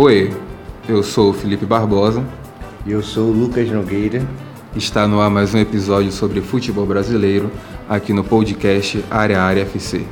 [0.00, 0.32] Oi,
[0.88, 2.24] eu sou o Felipe Barbosa.
[2.86, 4.24] E eu sou o Lucas Nogueira.
[4.76, 7.50] Está no ar mais um episódio sobre futebol brasileiro
[7.88, 10.06] aqui no podcast Área Área FC.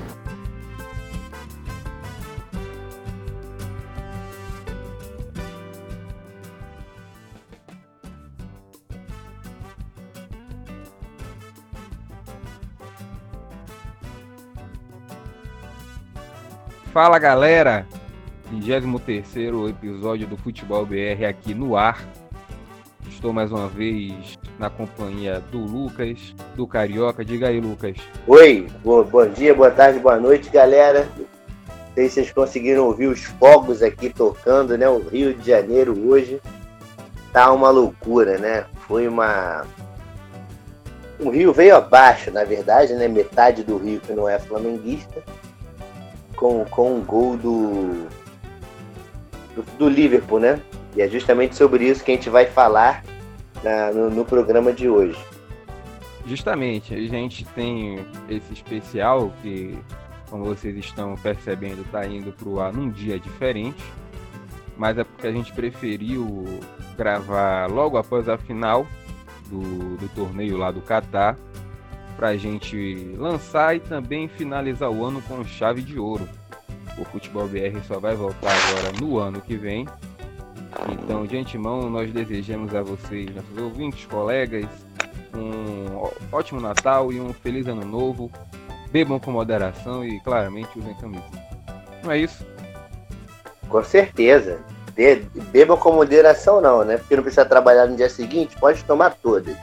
[16.92, 17.86] Fala galera,
[18.50, 22.06] 23 episódio do Futebol BR aqui no ar.
[23.08, 27.24] Estou mais uma vez na companhia do Lucas, do Carioca.
[27.24, 27.96] Diga aí, Lucas.
[28.26, 31.08] Oi, bom, bom dia, boa tarde, boa noite, galera.
[31.16, 31.26] Não
[31.94, 34.88] sei se vocês conseguiram ouvir os fogos aqui tocando, né?
[34.88, 36.40] O Rio de Janeiro hoje
[37.32, 38.66] tá uma loucura, né?
[38.86, 39.66] Foi uma.
[41.18, 43.08] O Rio veio abaixo, na verdade, né?
[43.08, 45.22] Metade do Rio que não é flamenguista
[46.36, 48.06] com, com um gol do,
[49.56, 50.60] do, do, Liverpool, né?
[50.94, 53.02] E é justamente sobre isso que a gente vai falar
[53.64, 55.18] na, no, no programa de hoje.
[56.26, 59.78] Justamente, a gente tem esse especial que,
[60.28, 63.82] como vocês estão percebendo, está indo para o ar num dia diferente,
[64.76, 66.44] mas é porque a gente preferiu
[66.96, 68.86] gravar logo após a final
[69.48, 71.36] do, do torneio lá do Catar
[72.16, 76.26] para a gente lançar e também finalizar o ano com chave de ouro.
[76.98, 79.86] O Futebol BR só vai voltar agora no ano que vem.
[80.90, 84.66] Então, de antemão, nós desejamos a vocês, nossos ouvintes, colegas,
[85.34, 88.30] um ótimo Natal e um feliz ano novo.
[88.90, 91.24] Bebam com moderação e, claramente, usem camisa.
[92.02, 92.46] Não é isso?
[93.68, 94.60] Com certeza.
[95.52, 96.96] bebam com moderação, não, né?
[96.98, 99.56] Porque não precisa trabalhar no dia seguinte, pode tomar todas.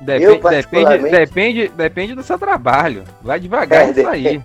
[0.00, 1.10] Depende, eu, particularmente...
[1.10, 3.04] depende, depende, depende do seu trabalho.
[3.22, 4.42] Vai devagar é, isso aí.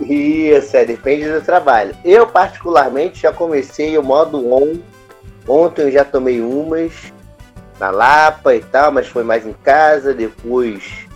[0.00, 1.94] Isso, é, depende do trabalho.
[2.04, 4.78] Eu, particularmente, já comecei o modo on.
[5.48, 7.12] Ontem eu já tomei umas
[7.78, 10.12] na Lapa e tal, mas foi mais em casa.
[10.12, 11.06] Depois,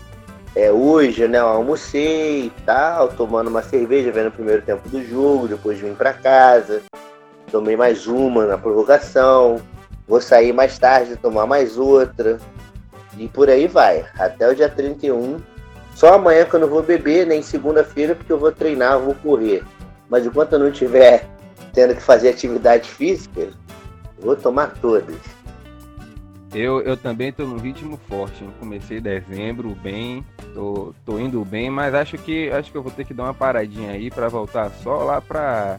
[0.56, 5.04] é, hoje, né, eu almocei e tal, tomando uma cerveja, vendo o primeiro tempo do
[5.04, 5.48] jogo.
[5.48, 6.82] Depois vim para casa,
[7.50, 9.60] tomei mais uma na prorrogação.
[10.08, 12.38] Vou sair mais tarde, tomar mais outra.
[13.18, 15.38] E por aí vai, até o dia 31.
[16.00, 19.62] Só amanhã que eu não vou beber, nem segunda-feira, porque eu vou treinar, vou correr.
[20.08, 21.28] Mas enquanto eu não estiver
[21.74, 23.50] tendo que fazer atividade física,
[24.18, 25.18] vou tomar todas.
[26.54, 28.42] Eu, eu também estou num ritmo forte.
[28.42, 30.24] Eu comecei dezembro bem,
[30.54, 33.34] tô, tô indo bem, mas acho que acho que eu vou ter que dar uma
[33.34, 35.78] paradinha aí para voltar só lá para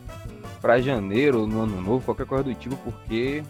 [0.61, 3.43] para janeiro, no ano novo, qualquer coisa do tipo, porque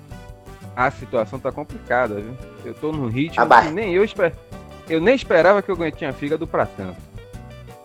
[0.73, 2.33] a situação tá complicada, viu?
[2.63, 4.05] Eu tô num ritmo que nem eu.
[4.91, 6.97] Eu nem esperava que eu tinha fígado pra tanto.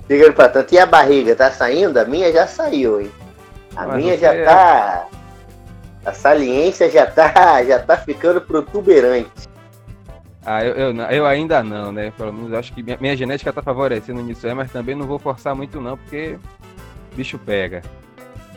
[0.06, 0.74] Fígado pra tanto.
[0.74, 1.98] E a barriga tá saindo?
[1.98, 3.10] A minha já saiu, hein?
[3.74, 4.44] A Mas minha já é...
[4.44, 5.06] tá.
[6.04, 9.30] A saliência já tá, já tá ficando protuberante.
[10.44, 12.12] Ah, eu, eu, eu, ainda não, né?
[12.16, 15.18] Pelo menos acho que minha, minha genética tá favorecendo nisso aí, mas também não vou
[15.18, 16.38] forçar muito não, porque
[17.16, 17.82] bicho pega.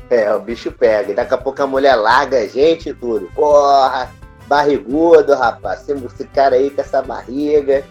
[0.09, 1.12] É, o bicho pega.
[1.12, 3.28] E daqui a pouco a mulher larga a gente e tudo.
[3.34, 4.12] Porra,
[4.48, 5.88] barrigudo, rapaz.
[5.88, 7.84] Esse cara aí com essa barriga.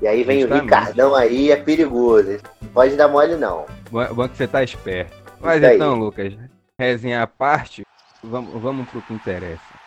[0.00, 0.60] E aí vem Justamente.
[0.60, 2.38] o Ricardão aí, é perigoso.
[2.62, 3.66] Não pode dar mole, não.
[3.90, 5.14] Bom, bom que você tá esperto.
[5.40, 5.98] Mas Isso então, aí.
[5.98, 6.34] Lucas,
[6.78, 7.82] resenha à parte,
[8.22, 9.80] vamos, vamos pro que interessa.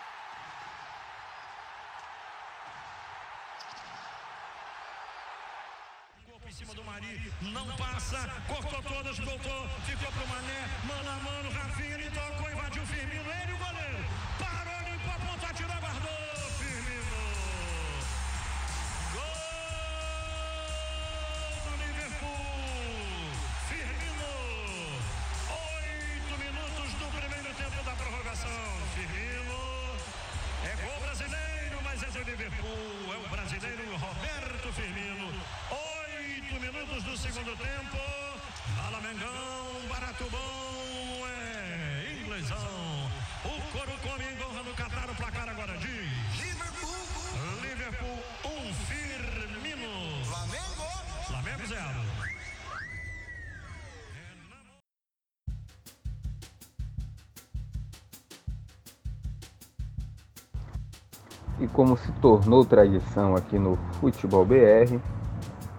[61.63, 64.99] E como se tornou tradição aqui no Futebol BR,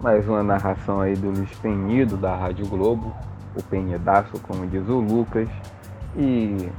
[0.01, 3.15] mais uma narração aí do Luiz Penido da Rádio Globo,
[3.55, 5.47] o Penhedaço, como diz o Lucas,
[6.17, 6.71] e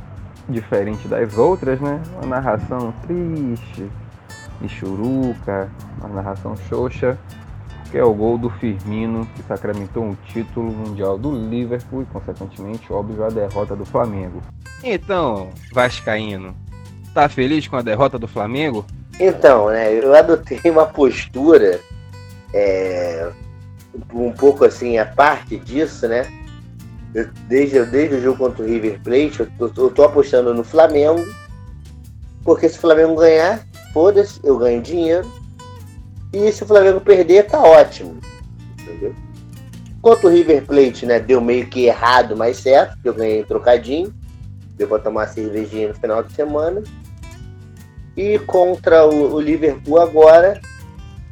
[0.48, 2.02] diferente das outras, né?
[2.14, 3.88] Uma narração triste,
[4.66, 5.70] churuca,
[6.00, 7.16] uma narração xoxa,
[7.92, 12.92] que é o gol do Firmino, que sacramentou um título mundial do Liverpool e, consequentemente,
[12.92, 14.42] óbvio, a derrota do Flamengo.
[14.82, 16.56] Então, Vascaíno,
[17.14, 18.84] tá feliz com a derrota do Flamengo?
[19.18, 21.80] Então, né, eu adotei uma postura
[22.52, 23.30] é,
[24.12, 26.26] um pouco assim, a parte disso, né?
[27.14, 30.62] Eu, desde, desde o jogo contra o River Plate, eu tô, eu tô apostando no
[30.62, 31.26] Flamengo,
[32.44, 35.26] porque se o Flamengo ganhar, foda-se, eu ganho dinheiro.
[36.32, 38.18] E se o Flamengo perder, tá ótimo.
[38.80, 39.14] Entendeu?
[40.02, 44.14] Quanto o River Plate, né, deu meio que errado, mas certo, porque eu ganhei trocadinho.
[44.76, 46.82] Deu pra tomar cervejinha no final de semana.
[48.16, 50.60] E contra o, o Liverpool agora,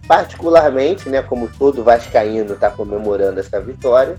[0.06, 4.16] particularmente, né, como todo vascaíno está comemorando essa vitória,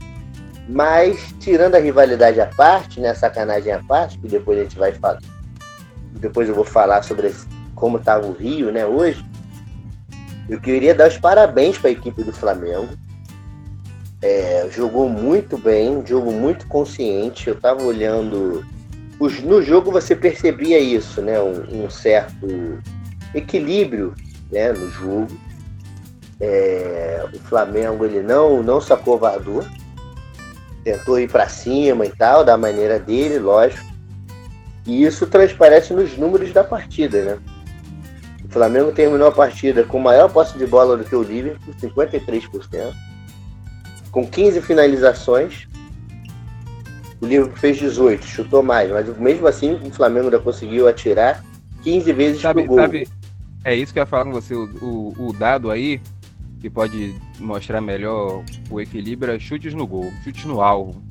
[0.68, 4.92] mas tirando a rivalidade à parte, né, sacanagem à parte, que depois a gente vai
[4.94, 5.20] falar,
[6.14, 7.32] depois eu vou falar sobre
[7.76, 9.24] como estava o Rio, né, hoje.
[10.48, 12.90] Eu queria dar os parabéns para a equipe do Flamengo.
[14.22, 17.48] É, jogou muito bem, um jogo muito consciente.
[17.48, 18.64] Eu estava olhando.
[19.20, 21.40] Os, no jogo você percebia isso, né?
[21.42, 22.82] Um, um certo
[23.34, 24.14] equilíbrio
[24.52, 25.28] né, no jogo.
[26.40, 29.64] É, o Flamengo ele não, não se acovardou.
[30.84, 33.86] Tentou ir para cima e tal, da maneira dele, lógico.
[34.86, 37.40] E isso transparece nos números da partida, né?
[38.56, 42.94] Flamengo terminou a partida com maior posse de bola do que o Liverpool, 53%,
[44.10, 45.68] com 15 finalizações.
[47.26, 51.44] O Liverpool fez 18, chutou mais, mas mesmo assim o Flamengo ainda conseguiu atirar
[51.82, 52.80] 15 vezes sabe, pro gol.
[52.80, 53.08] Sabe,
[53.64, 56.00] é isso que eu ia falar com você, o, o, o dado aí,
[56.62, 61.02] que pode mostrar melhor o equilíbrio, é chutes no gol, chutes no alvo.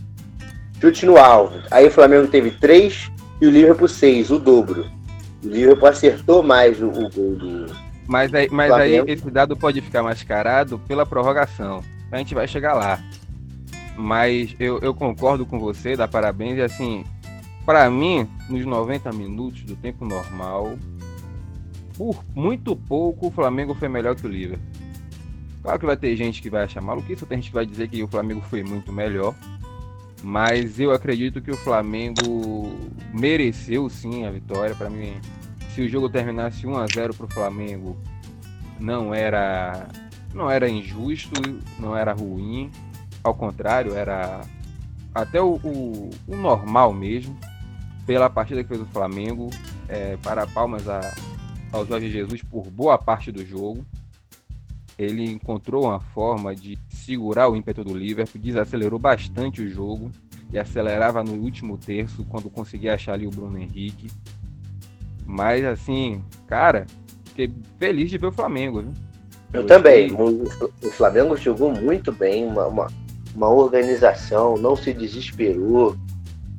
[0.80, 1.60] Chute no alvo.
[1.68, 4.86] Aí o Flamengo teve 3 e o Liverpool 6, o dobro.
[5.42, 7.66] O Liverpool acertou mais o, o gol do.
[8.06, 11.82] Mas, aí, mas aí esse dado pode ficar mascarado pela prorrogação.
[12.12, 13.00] A gente vai chegar lá.
[13.96, 16.58] Mas eu, eu concordo com você, dá parabéns.
[16.58, 17.04] E assim,
[17.64, 20.76] para mim, nos 90 minutos do tempo normal,
[21.96, 24.66] por muito pouco o Flamengo foi melhor que o Liverpool.
[25.62, 28.02] Claro que vai ter gente que vai achar maluquice, tem gente que vai dizer que
[28.02, 29.34] o Flamengo foi muito melhor.
[30.22, 32.70] Mas eu acredito que o Flamengo
[33.12, 34.74] mereceu sim a vitória.
[34.74, 35.14] Para mim,
[35.74, 37.96] se o jogo terminasse 1 a 0 para o Flamengo,
[38.78, 39.88] não era
[40.34, 41.40] não era injusto,
[41.78, 42.70] não era ruim.
[43.24, 44.42] Ao contrário, era
[45.14, 47.36] até o, o, o normal mesmo.
[48.06, 49.48] Pela partida que fez o Flamengo,
[49.88, 51.00] é, para palmas a,
[51.72, 53.84] ao Jorge Jesus por boa parte do jogo.
[54.98, 60.10] Ele encontrou uma forma de segurar o ímpeto do Liverpool, desacelerou bastante o jogo
[60.52, 64.08] e acelerava no último terço quando conseguia achar ali o Bruno Henrique.
[65.26, 66.86] Mas assim, cara,
[67.24, 68.92] fiquei feliz de ver o Flamengo, viu?
[69.52, 70.12] Eu, Eu também.
[70.12, 72.86] O Flamengo jogou muito bem, uma, uma,
[73.34, 75.96] uma, organização, não se desesperou.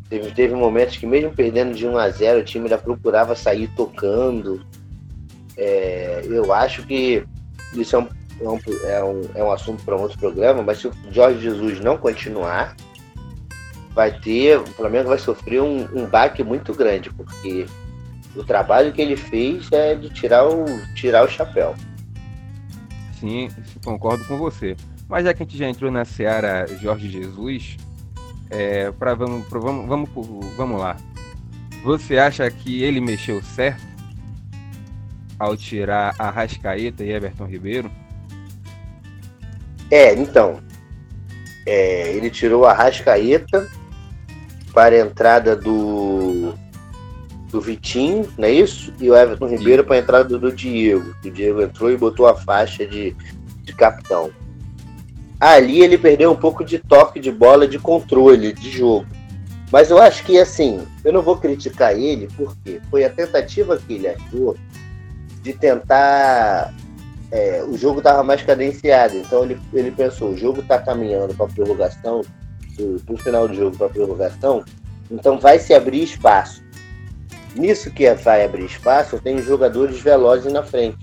[0.09, 3.67] Teve, teve momentos que mesmo perdendo de 1 a 0 o time ainda procurava sair
[3.75, 4.65] tocando.
[5.57, 7.23] É, eu acho que
[7.73, 8.07] isso é um,
[8.41, 11.39] é um, é um, é um assunto para um outro programa, mas se o Jorge
[11.39, 12.75] Jesus não continuar,
[13.93, 17.65] vai ter, o Flamengo vai sofrer um, um baque muito grande, porque
[18.35, 21.73] o trabalho que ele fez é de tirar o, tirar o chapéu.
[23.19, 23.49] Sim,
[23.83, 24.75] concordo com você.
[25.07, 27.77] Mas já que a gente já entrou na seara Jorge Jesus,
[28.49, 30.09] é, pra, vamos, pra, vamos, vamos,
[30.55, 30.97] vamos lá.
[31.83, 33.85] Você acha que ele mexeu certo
[35.37, 37.91] ao tirar a Rascaeta e Everton Ribeiro?
[39.91, 40.59] É, então.
[41.65, 43.67] É, ele tirou a Rascaeta
[44.73, 46.53] para a entrada do,
[47.49, 48.93] do Vitinho, não é isso?
[48.99, 49.47] E o Everton.
[49.47, 51.15] Ribeiro para a entrada do Diego.
[51.23, 53.15] O Diego entrou e botou a faixa de,
[53.63, 54.31] de capitão.
[55.39, 59.05] Ali ele perdeu um pouco de toque de bola, de controle, de jogo.
[59.71, 63.93] Mas eu acho que, assim, eu não vou criticar ele, porque foi a tentativa que
[63.93, 64.55] ele achou
[65.41, 66.73] de tentar.
[67.31, 71.45] É, o jogo estava mais cadenciado, então ele, ele pensou: o jogo está caminhando para
[71.45, 72.21] a prorrogação,
[73.05, 74.63] para o final do jogo, para a prorrogação,
[75.09, 76.63] então vai se abrir espaço.
[77.55, 80.97] Nisso que vai abrir espaço, tem jogadores velozes na frente.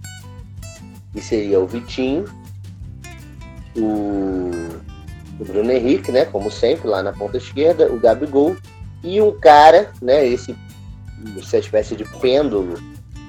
[1.15, 2.25] E seria o Vitinho,
[3.77, 4.51] o,
[5.45, 6.25] Bruno Henrique, né?
[6.25, 8.57] Como sempre, lá na ponta esquerda, o Gabigol
[9.03, 10.27] e um cara, né?
[10.27, 10.57] Esse,
[11.39, 12.79] essa espécie de pêndulo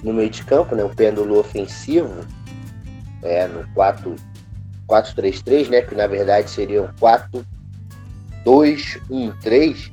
[0.03, 0.83] no meio de campo, né?
[0.83, 2.25] Um pêndulo ofensivo,
[3.21, 3.65] é, no
[4.95, 5.81] 4-3-3, né?
[5.81, 7.45] Que na verdade seriam 4
[8.43, 9.91] 2, 1, 3,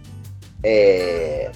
[0.62, 1.50] é,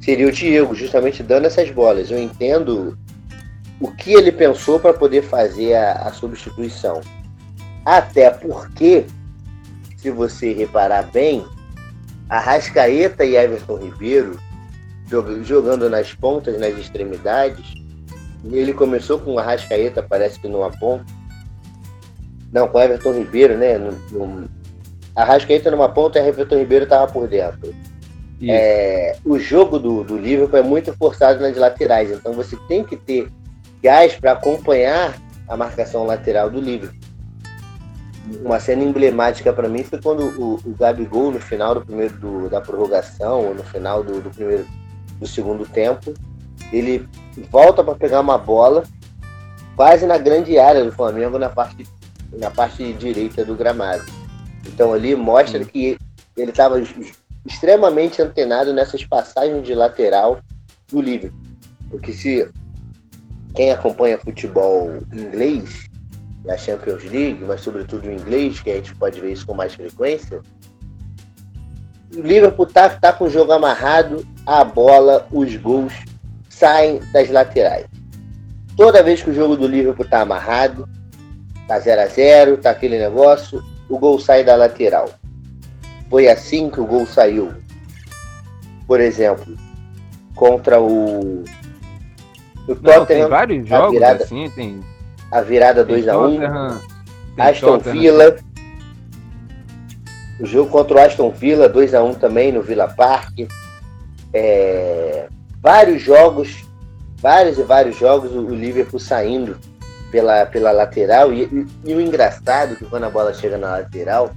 [0.00, 2.10] seria o Diego, justamente dando essas bolas.
[2.10, 2.98] Eu entendo
[3.80, 7.00] o que ele pensou para poder fazer a, a, substituição.
[7.84, 9.06] Até porque,
[9.96, 11.44] se você reparar bem,
[12.28, 14.38] a Rascaeta e Everton Ribeiro
[15.42, 17.74] jogando nas pontas, nas extremidades.
[18.50, 21.04] Ele começou com Arrascaeta, parece que numa ponta.
[22.52, 23.76] Não, com o Everton Ribeiro, né?
[23.76, 24.48] No, no...
[25.14, 27.74] Arrascaeta numa ponta e Everton Ribeiro estava por dentro.
[28.42, 32.96] É, o jogo do, do Liverpool é muito forçado nas laterais, então você tem que
[32.96, 33.28] ter
[33.82, 35.14] gás para acompanhar
[35.46, 37.09] a marcação lateral do Liverpool.
[38.44, 42.48] Uma cena emblemática para mim foi quando o, o Gabigol, no final do primeiro do,
[42.48, 44.66] da prorrogação, ou no final do, do primeiro
[45.18, 46.14] do segundo tempo,
[46.72, 47.08] ele
[47.50, 48.84] volta para pegar uma bola
[49.76, 51.86] quase na grande área do Flamengo, na parte,
[52.32, 54.04] na parte direita do gramado.
[54.66, 55.98] Então ali mostra que
[56.36, 56.80] ele estava
[57.46, 60.40] extremamente antenado nessas passagens de lateral
[60.88, 61.40] do Liverpool.
[61.90, 62.48] Porque se
[63.54, 65.89] quem acompanha futebol inglês,
[66.48, 69.74] a Champions League, mas sobretudo o inglês, que a gente pode ver isso com mais
[69.74, 70.40] frequência,
[72.16, 75.92] o Liverpool tá, tá com o jogo amarrado, a bola, os gols
[76.48, 77.86] saem das laterais.
[78.76, 80.88] Toda vez que o jogo do Liverpool tá amarrado,
[81.68, 85.10] tá 0 a 0 tá aquele negócio, o gol sai da lateral.
[86.08, 87.54] Foi assim que o gol saiu.
[88.86, 89.56] Por exemplo,
[90.34, 91.44] contra o.
[92.66, 94.80] o Tottenham, tem vários jogos virada, assim, tem.
[95.30, 96.50] A virada 2x1.
[96.50, 98.36] Um, Aston Villa.
[100.38, 103.40] O jogo contra o Aston Villa, 2x1 também no Villa Park.
[104.32, 105.28] É,
[105.60, 106.64] vários jogos,
[107.18, 109.58] vários e vários jogos, o Liverpool saindo
[110.10, 111.32] pela, pela lateral.
[111.32, 114.30] E, e, e o engraçado que quando a bola chega na lateral,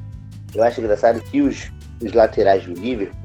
[0.54, 1.72] eu acho engraçado que os,
[2.02, 3.24] os laterais do Liverpool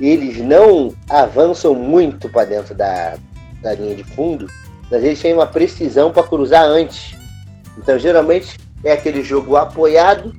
[0.00, 3.14] eles não avançam muito para dentro da,
[3.62, 4.48] da linha de fundo,
[4.92, 7.16] mas eles têm uma precisão para cruzar antes.
[7.76, 10.32] Então, geralmente, é aquele jogo apoiado,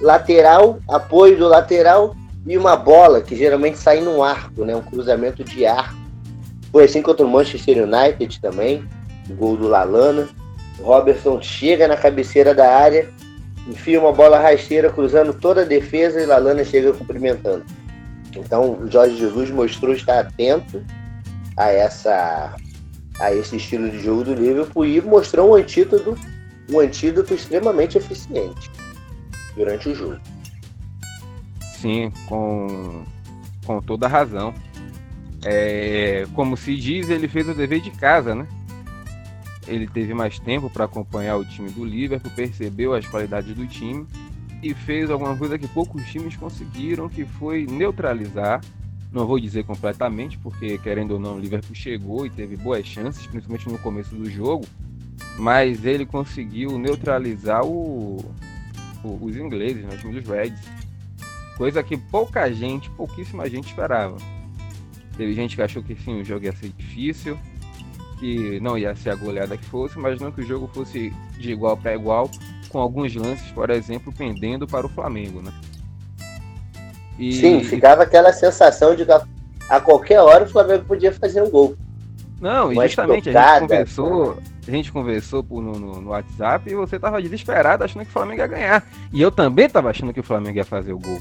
[0.00, 2.14] lateral, apoio do lateral
[2.46, 4.76] e uma bola que geralmente sai num arco, né?
[4.76, 5.96] um cruzamento de arco.
[6.70, 8.86] Foi assim contra o Manchester United também,
[9.28, 10.28] o gol do Lalana.
[10.78, 13.10] O Robertson chega na cabeceira da área
[13.66, 17.64] enfia uma bola rasteira cruzando toda a defesa e Lalana chega cumprimentando.
[18.34, 20.84] Então, o Jorge Jesus mostrou estar atento
[21.56, 22.54] a essa
[23.20, 26.16] a esse estilo de jogo do Liverpool e mostrou um antídoto,
[26.70, 28.70] um antídoto extremamente eficiente
[29.54, 30.20] durante o jogo.
[31.74, 33.04] Sim, com,
[33.64, 34.52] com toda razão.
[35.44, 38.46] É, como se diz, ele fez o dever de casa, né?
[39.66, 44.06] ele teve mais tempo para acompanhar o time do Liverpool, percebeu as qualidades do time
[44.62, 48.60] e fez alguma coisa que poucos times conseguiram, que foi neutralizar.
[49.16, 53.26] Não vou dizer completamente, porque querendo ou não, o Liverpool chegou e teve boas chances,
[53.26, 54.66] principalmente no começo do jogo,
[55.38, 58.18] mas ele conseguiu neutralizar o,
[59.02, 60.60] o, os ingleses, né, o time dos Reds.
[61.56, 64.18] Coisa que pouca gente, pouquíssima gente esperava.
[65.16, 67.38] Teve gente que achou que sim, o jogo ia ser difícil,
[68.20, 71.52] que não ia ser a goleada que fosse, mas não que o jogo fosse de
[71.52, 72.30] igual para igual,
[72.68, 75.54] com alguns lances, por exemplo, pendendo para o Flamengo, né?
[77.18, 77.32] E...
[77.32, 79.12] Sim, ficava aquela sensação de que
[79.68, 81.76] a qualquer hora o Flamengo podia fazer um gol.
[82.40, 86.98] Não, e justamente a gente conversou, a gente conversou no, no, no, WhatsApp e você
[86.98, 88.84] tava desesperado achando que o Flamengo ia ganhar.
[89.12, 91.18] E eu também tava achando que o Flamengo ia fazer o gol.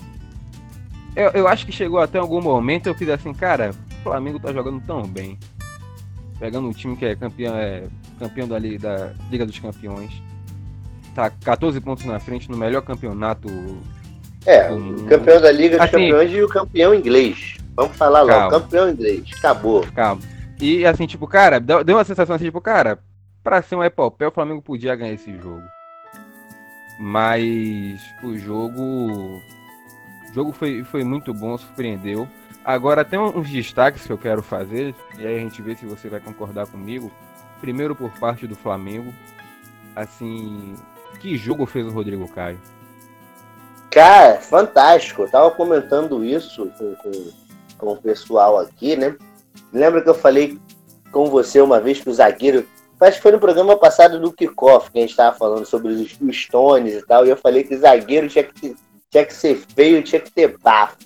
[1.16, 4.52] Eu, eu acho que chegou até algum momento eu fiz assim, cara, o Flamengo tá
[4.52, 5.40] jogando tão bem
[6.40, 7.84] pegando um time que é campeão, é,
[8.20, 10.12] campeão da, da Liga dos Campeões,
[11.14, 13.48] tá 14 pontos na frente no melhor campeonato.
[14.46, 17.58] É, o campeão da Liga dos assim, Campeões e o campeão inglês.
[17.76, 19.24] Vamos falar lá, o campeão inglês.
[19.38, 19.86] Acabou.
[19.94, 20.22] Calma.
[20.60, 23.00] E assim, tipo, cara, deu uma sensação assim, tipo, cara,
[23.44, 25.64] pra ser um epopé, o Flamengo podia ganhar esse jogo.
[27.00, 28.82] Mas o jogo.
[28.82, 32.28] O jogo foi, foi muito bom, surpreendeu.
[32.64, 36.10] Agora tem uns destaques que eu quero fazer, e aí a gente vê se você
[36.10, 37.12] vai concordar comigo.
[37.62, 39.14] Primeiro por parte do Flamengo.
[39.96, 40.76] Assim,
[41.20, 42.60] que jogo fez o Rodrigo Caio?
[43.96, 45.22] Cara, fantástico.
[45.22, 47.12] Eu tava comentando isso com, com,
[47.78, 49.16] com o pessoal aqui, né?
[49.72, 50.60] Lembra que eu falei
[51.14, 52.68] com você uma vez que o zagueiro.
[53.00, 56.18] Acho que foi no programa passado do Kickoff que a gente estava falando sobre os,
[56.20, 57.26] os Stones e tal.
[57.26, 58.76] E eu falei que zagueiro tinha que,
[59.10, 60.98] tinha que ser feio, tinha que ter bafo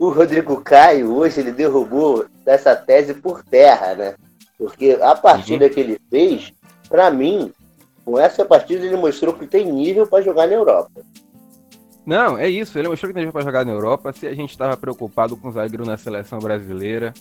[0.00, 4.14] o Rodrigo Caio, hoje, ele derrubou essa tese por terra, né?
[4.56, 5.70] Porque a partida uhum.
[5.70, 6.54] que ele fez,
[6.88, 7.52] para mim,
[8.02, 11.02] com essa partida ele mostrou que tem nível para jogar na Europa.
[12.04, 12.78] Não, é isso.
[12.78, 14.12] Ele mostrou que tem para jogar na Europa.
[14.12, 17.12] Se a gente estava preocupado com o zagueiro na seleção brasileira,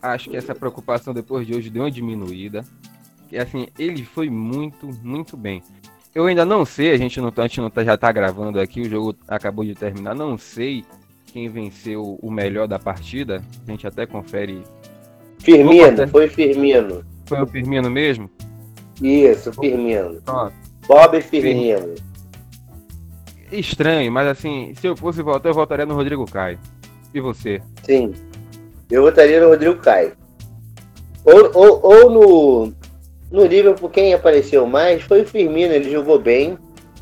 [0.00, 2.64] acho que essa preocupação depois de hoje deu uma diminuída.
[3.30, 5.62] E assim, ele foi muito, muito bem.
[6.14, 8.60] Eu ainda não sei, a gente não, tá, a gente não tá, já tá gravando
[8.60, 10.84] aqui, o jogo acabou de terminar, não sei
[11.32, 13.42] quem venceu o melhor da partida.
[13.66, 14.62] A gente até confere.
[15.38, 17.02] Firmino, foi Firmino.
[17.24, 18.30] Foi o Firmino mesmo?
[19.00, 20.20] Isso, Firmino.
[20.22, 20.52] Pronto.
[20.86, 21.94] Bob Firmino.
[23.52, 26.58] Estranho, mas assim, se eu fosse votar, eu votaria no Rodrigo Caio.
[27.14, 27.60] E você?
[27.82, 28.14] Sim.
[28.90, 30.12] Eu votaria no Rodrigo Caio.
[31.24, 32.72] Ou, ou, ou no,
[33.30, 36.58] no Liverpool, quem apareceu mais foi o Firmino, ele jogou bem,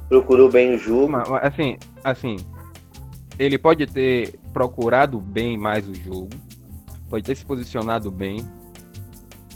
[0.09, 1.17] procurou bem o jogo.
[1.41, 2.37] Assim, assim,
[3.39, 6.31] ele pode ter procurado bem mais o jogo,
[7.09, 8.45] pode ter se posicionado bem,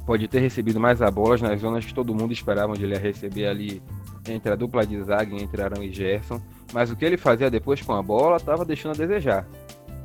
[0.06, 3.00] pode ter recebido mais a bola nas zonas que todo mundo esperava onde ele ia
[3.00, 3.82] receber ali
[4.26, 6.40] entre a dupla de zaga, entre Arão e Gerson.
[6.72, 9.46] Mas o que ele fazia depois com a bola estava deixando a desejar.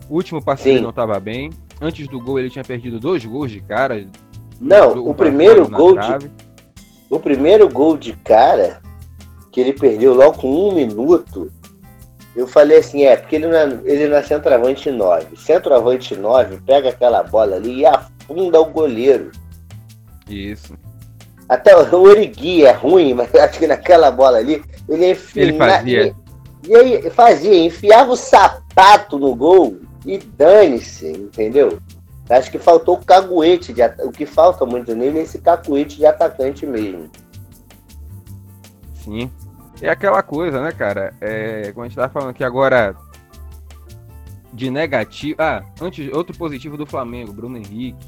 [0.10, 1.52] O último passe não estava bem.
[1.82, 4.06] Antes do gol ele tinha perdido dois gols de cara.
[4.60, 6.30] Não, o primeiro gol de,
[7.10, 8.82] o primeiro gol de cara
[9.52, 11.52] que ele perdeu logo com um minuto
[12.36, 15.36] eu falei assim, é, porque ele não é, ele não é centroavante 9.
[15.36, 19.32] Centroavante 9 pega aquela bola ali e afunda o goleiro.
[20.30, 20.74] Isso.
[21.50, 25.44] Até o Origui é ruim, mas acho que naquela bola ali, ele enfia.
[25.44, 26.16] Ele fazia.
[26.68, 31.80] E aí fazia, enfiava o sapato no gol e dane-se, entendeu?
[32.30, 36.06] Acho que faltou o caguete, de, o que falta muito nele é esse cacuete de
[36.06, 37.10] atacante mesmo.
[38.94, 39.32] Sim.
[39.82, 41.14] É aquela coisa, né, cara?
[41.20, 42.96] É, como a gente tava falando aqui agora
[44.54, 45.42] de negativo.
[45.42, 48.08] Ah, antes, outro positivo do Flamengo, Bruno Henrique.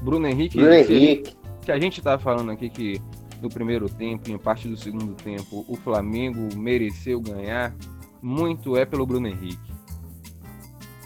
[0.00, 0.56] Bruno Henrique.
[0.56, 1.36] Bruno Henrique.
[1.62, 3.00] Que a gente tava falando aqui que
[3.42, 7.74] no primeiro tempo, em parte do segundo tempo, o Flamengo mereceu ganhar.
[8.22, 9.72] Muito é pelo Bruno Henrique.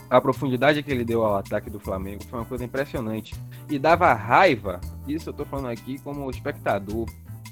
[0.09, 3.35] A profundidade que ele deu ao ataque do Flamengo foi uma coisa impressionante.
[3.69, 7.07] E dava raiva, isso eu tô falando aqui como espectador,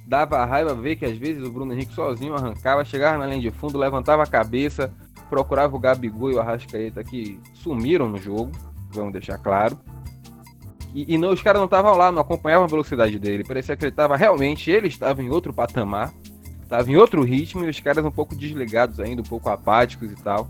[0.05, 3.51] dava raiva ver que às vezes o Bruno Henrique sozinho arrancava, chegava na linha de
[3.51, 4.93] fundo, levantava a cabeça,
[5.29, 8.51] procurava o Gabigol e o Arrascaeta que sumiram no jogo,
[8.91, 9.77] vamos deixar claro.
[10.93, 13.43] E, e não, os caras não estavam lá, não acompanhavam a velocidade dele.
[13.43, 16.13] Parecia que ele estava realmente, ele estava em outro patamar,
[16.61, 20.15] estava em outro ritmo e os caras um pouco desligados ainda, um pouco apáticos e
[20.15, 20.47] tal.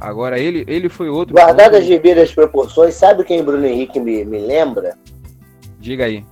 [0.00, 1.34] Agora ele, ele foi outro.
[1.34, 4.98] Guardado as devidas proporções, sabe quem Bruno Henrique me, me lembra?
[5.78, 6.24] Diga aí.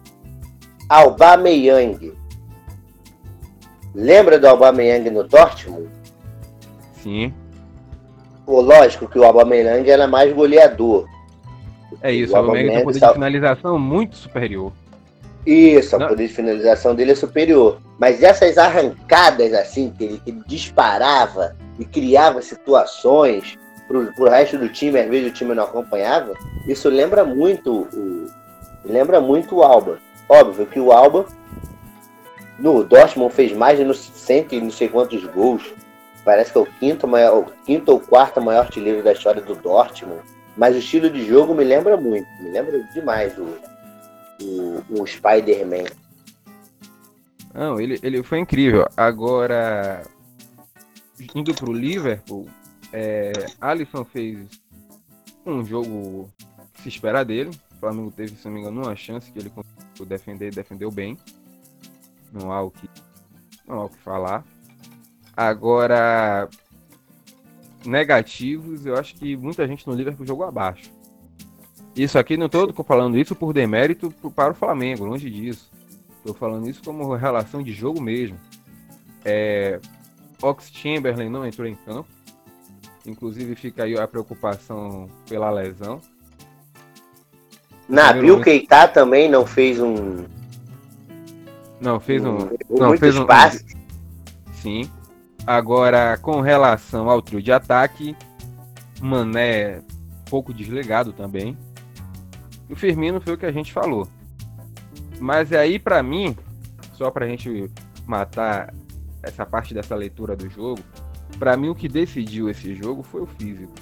[0.89, 2.13] Aubameyang.
[3.95, 5.89] Lembra do Aubameyang no Dortmund?
[7.01, 7.33] Sim.
[8.45, 11.07] Pô, lógico que o Aubameyang era mais goleador.
[12.03, 14.73] É isso, o Aubameyang tem um poder de finalização muito superior.
[15.47, 17.79] Isso, o poder de finalização dele é superior.
[17.99, 24.59] Mas essas arrancadas assim, que ele, que ele disparava e criava situações pro, pro resto
[24.59, 26.35] do time, às vezes o time não acompanhava,
[26.67, 28.27] isso lembra muito o.
[28.85, 29.99] Lembra muito o Alba.
[30.29, 31.27] Óbvio que o Alba
[32.59, 35.73] no Dortmund fez mais de cento e não sei quantos gols.
[36.25, 39.55] Parece que é o quinto, maior, o quinto ou quarto maior artilheiro da história do
[39.55, 40.21] Dortmund.
[40.61, 42.29] Mas o estilo de jogo me lembra muito.
[42.43, 43.47] Me lembra demais o,
[44.45, 45.87] o, o Spider-Man.
[47.55, 48.87] Não, ele, ele foi incrível.
[48.95, 50.03] Agora,
[51.35, 52.47] indo pro Liverpool,
[52.93, 54.39] é, Alisson fez
[55.47, 56.31] um jogo
[56.75, 57.51] que se espera dele.
[57.73, 60.91] O Flamengo teve, se não me engano, uma chance que ele conseguiu defender e defendeu
[60.91, 61.17] bem
[62.33, 62.89] não há o que,
[63.67, 64.45] não há o que falar.
[65.37, 66.51] Agora,
[67.85, 70.91] negativos, eu acho que muita gente no Liverpool jogou abaixo.
[71.95, 75.71] Isso aqui não estou falando isso por demérito para o Flamengo, longe disso.
[76.19, 78.39] Estou falando isso como relação de jogo mesmo.
[79.25, 79.81] É,
[80.41, 82.09] Ox Chamberlain não entrou em campo.
[83.07, 86.01] Inclusive fica aí a preocupação pela lesão.
[87.89, 88.45] Nabil momento...
[88.45, 90.25] Keita também não fez um,
[91.81, 92.37] não, fez um.
[92.69, 93.27] Não, fez um.
[94.53, 94.91] Sim.
[95.47, 98.17] Agora, com relação ao trio de ataque,
[99.01, 99.83] Mané
[100.31, 101.59] pouco desligado também.
[102.69, 104.07] O Firmino foi o que a gente falou.
[105.19, 106.37] Mas aí, para mim,
[106.95, 107.69] só pra gente
[108.07, 108.73] matar
[109.23, 110.81] essa parte dessa leitura do jogo,
[111.39, 113.75] para mim o que decidiu esse jogo foi o físico.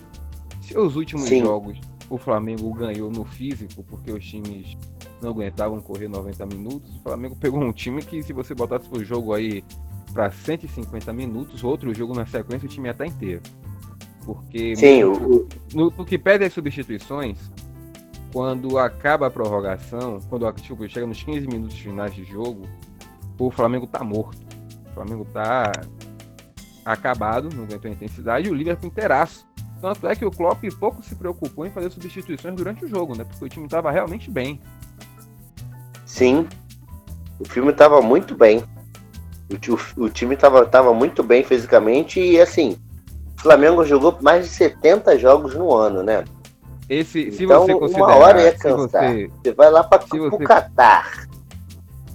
[0.62, 1.42] Se os últimos Sim.
[1.42, 1.78] jogos
[2.10, 4.76] o Flamengo ganhou no físico, porque os times
[5.20, 6.96] não aguentavam correr 90 minutos.
[6.96, 9.62] O Flamengo pegou um time que, se você botasse o jogo aí
[10.18, 13.40] para 150 minutos, outro jogo na sequência, o time ia estar inteiro.
[14.24, 17.38] Porque Sim, no, no, no, que pede as substituições,
[18.32, 22.66] quando acaba a prorrogação, quando tipo, chega nos 15 minutos finais de jogo,
[23.38, 24.36] o Flamengo tá morto.
[24.90, 25.70] O Flamengo tá
[26.84, 29.46] acabado, não aguentou a intensidade, e o Liverpool inteiraço.
[29.80, 33.22] Tanto é que o Klopp pouco se preocupou em fazer substituições durante o jogo, né?
[33.22, 34.60] Porque o time estava realmente bem.
[36.04, 36.44] Sim,
[37.38, 38.64] o filme estava muito bem.
[39.50, 39.54] O,
[40.00, 42.76] o, o time estava tava muito bem fisicamente e assim,
[43.38, 46.24] o Flamengo jogou mais de 70 jogos no ano, né?
[46.88, 49.02] Esse, se então, você uma considerar, hora ia cansar.
[49.12, 51.28] você- Você vai lá para o você- Catar.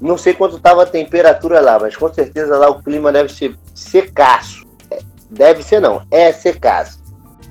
[0.01, 3.55] Não sei quanto estava a temperatura lá, mas com certeza lá o clima deve ser
[3.73, 4.65] secaço.
[4.91, 7.01] É, Deve ser não, é secaço.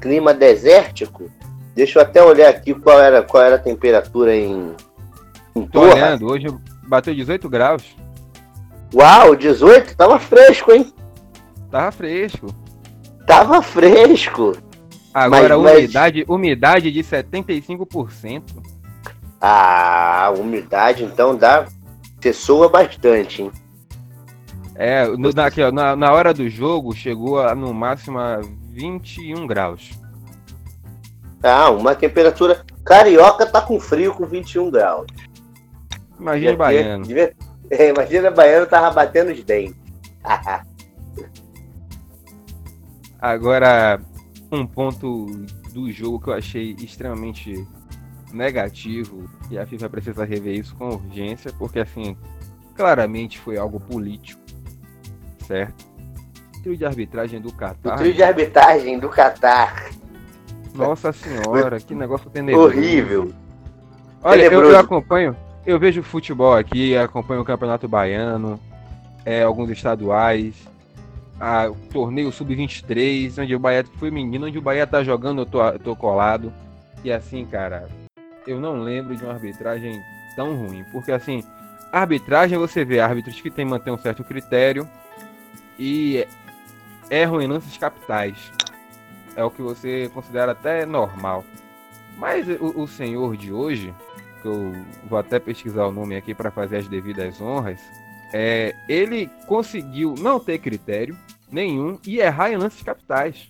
[0.00, 1.30] Clima desértico.
[1.74, 4.74] Deixa eu até olhar aqui qual era, qual era a temperatura em,
[5.56, 6.46] em tô olhando, hoje
[6.86, 7.96] bateu 18 graus.
[8.94, 9.96] Uau, 18?
[9.96, 10.92] Tava fresco, hein?
[11.70, 12.46] Tava fresco.
[13.26, 14.52] Tava fresco.
[15.14, 18.62] Agora, Mas- mas- umidade, umidade de 75%.
[19.40, 21.66] Ah, a umidade então dá.
[22.20, 23.52] Você soa bastante, hein?
[24.74, 28.40] É, no, na, aqui, ó, na, na hora do jogo chegou a, no máximo a
[28.70, 29.90] 21 graus.
[31.42, 32.64] Ah, uma temperatura.
[32.85, 35.07] Carioca tá com frio com 21 graus.
[36.18, 37.05] Imagina o baiano.
[37.05, 37.35] devia-
[37.78, 39.80] é, imagina baiano tava batendo os dentes.
[43.18, 44.00] Agora,
[44.50, 45.26] um ponto
[45.72, 47.66] do jogo que eu achei extremamente
[48.32, 52.16] negativo, e a FIFA precisa rever isso com urgência, porque assim,
[52.74, 54.42] claramente foi algo político,
[55.46, 55.87] certo?
[56.58, 57.96] O trio de arbitragem do o Qatar.
[57.98, 59.90] trio de arbitragem do Catar.
[60.74, 62.76] Nossa senhora, que negócio tenebroso.
[62.76, 63.32] Horrível.
[64.22, 68.59] Olha, eu, eu acompanho, eu vejo futebol aqui, acompanho o Campeonato Baiano,
[69.25, 70.55] é, alguns estaduais,
[71.38, 75.46] a, o torneio Sub-23, onde o Bahia foi menino, onde o Bahia tá jogando, eu
[75.46, 76.53] tô, eu tô colado.
[77.05, 77.88] E assim, cara,
[78.46, 80.01] eu não lembro de uma arbitragem
[80.37, 81.44] tão ruim, porque assim,
[81.92, 84.88] arbitragem você vê árbitros que tem manter um certo critério
[85.79, 86.27] e
[87.11, 88.37] erram em lances capitais.
[89.37, 91.44] É o que você considera até normal.
[92.18, 93.94] Mas o, o senhor de hoje,
[94.42, 94.72] que eu
[95.09, 97.78] vou até pesquisar o nome aqui para fazer as devidas honras,
[98.35, 101.16] é, ele conseguiu não ter critério
[101.50, 103.48] nenhum e errar em lances capitais.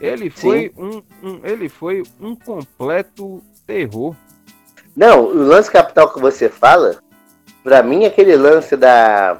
[0.00, 4.14] Ele foi um, um- ele foi um completo terror.
[4.96, 6.98] Não, o lance capital que você fala,
[7.62, 9.38] pra mim aquele lance da.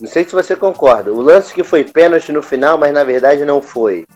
[0.00, 1.12] Não sei se você concorda.
[1.12, 4.06] O lance que foi pênalti no final, mas na verdade não foi.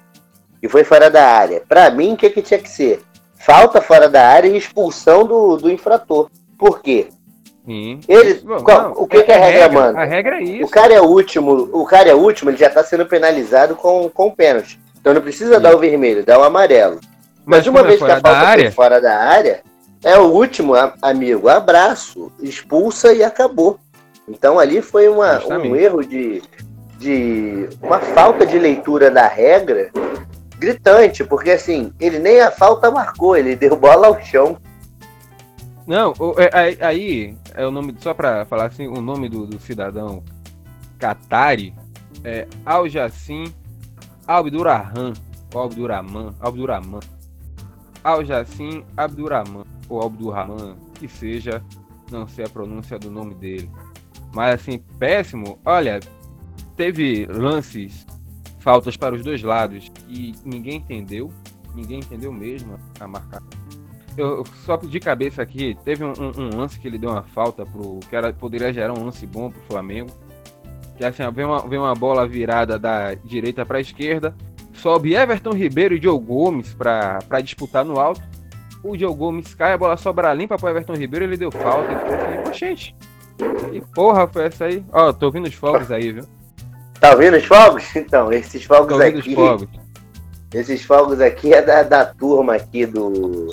[0.62, 1.62] E foi fora da área.
[1.68, 3.02] Pra mim, o que, que tinha que ser?
[3.44, 6.30] Falta fora da área e expulsão do, do infrator.
[6.58, 7.08] Por quê?
[7.66, 8.00] Sim.
[8.08, 10.00] Ele- Bom, qual- o que que a regra manda?
[10.00, 10.64] A regra é isso.
[10.66, 14.30] O cara é último, o cara é último, ele já tá sendo penalizado com, com
[14.30, 14.78] pênalti.
[14.98, 15.62] Então não precisa Sim.
[15.62, 17.00] dar o vermelho, dá o amarelo.
[17.44, 19.60] Mas, uma como é vez que fora a falta área, fora da área,
[20.02, 21.48] é o último, amigo.
[21.48, 23.78] Abraço, expulsa e acabou.
[24.26, 26.42] Então ali foi uma, um erro de,
[26.98, 27.68] de.
[27.82, 29.90] uma falta de leitura da regra
[30.58, 34.56] gritante, porque assim, ele nem a falta marcou, ele deu bola ao chão.
[35.86, 40.22] Não, é- aí, é o nome, só pra falar assim, o nome do, do cidadão
[40.98, 41.74] Qatari
[42.24, 43.52] é Al Jassim
[44.26, 45.12] Abdurrahman,
[45.52, 47.00] ou Abdurrahman, Abdurrahman.
[48.02, 51.62] Al Jassim Abdurrahman, ou Abdurrahman, que seja,
[52.10, 53.70] não sei a pronúncia do nome dele.
[54.32, 55.58] Mas assim, péssimo.
[55.64, 56.00] Olha,
[56.76, 58.06] teve lances,
[58.64, 61.30] faltas para os dois lados, e ninguém entendeu,
[61.74, 63.40] ninguém entendeu mesmo a marcar
[64.16, 67.98] eu só de cabeça aqui, teve um, um- lance que ele deu uma falta pro.
[68.08, 70.08] que era, poderia gerar um lance bom pro Flamengo.
[70.96, 74.32] Que assim, vem uma, vem uma bola virada da direita pra esquerda.
[74.72, 78.22] Sobe Everton Ribeiro e Diogo Gomes pra disputar no alto.
[78.84, 81.92] O Diogo Gomes cai, a bola sobra limpa pro Everton Ribeiro, ele deu falta.
[81.92, 82.96] E ficou assim, "Pô, gente,
[83.72, 84.84] que porra foi essa aí?
[84.92, 86.24] Ó, tô ouvindo os fogos aí, viu?
[87.04, 87.84] Tá ouvindo os fogos?
[87.94, 89.34] Então, esses fogos os aqui.
[89.34, 89.68] fogos.
[90.54, 93.52] Esses fogos aqui é da, da turma aqui do.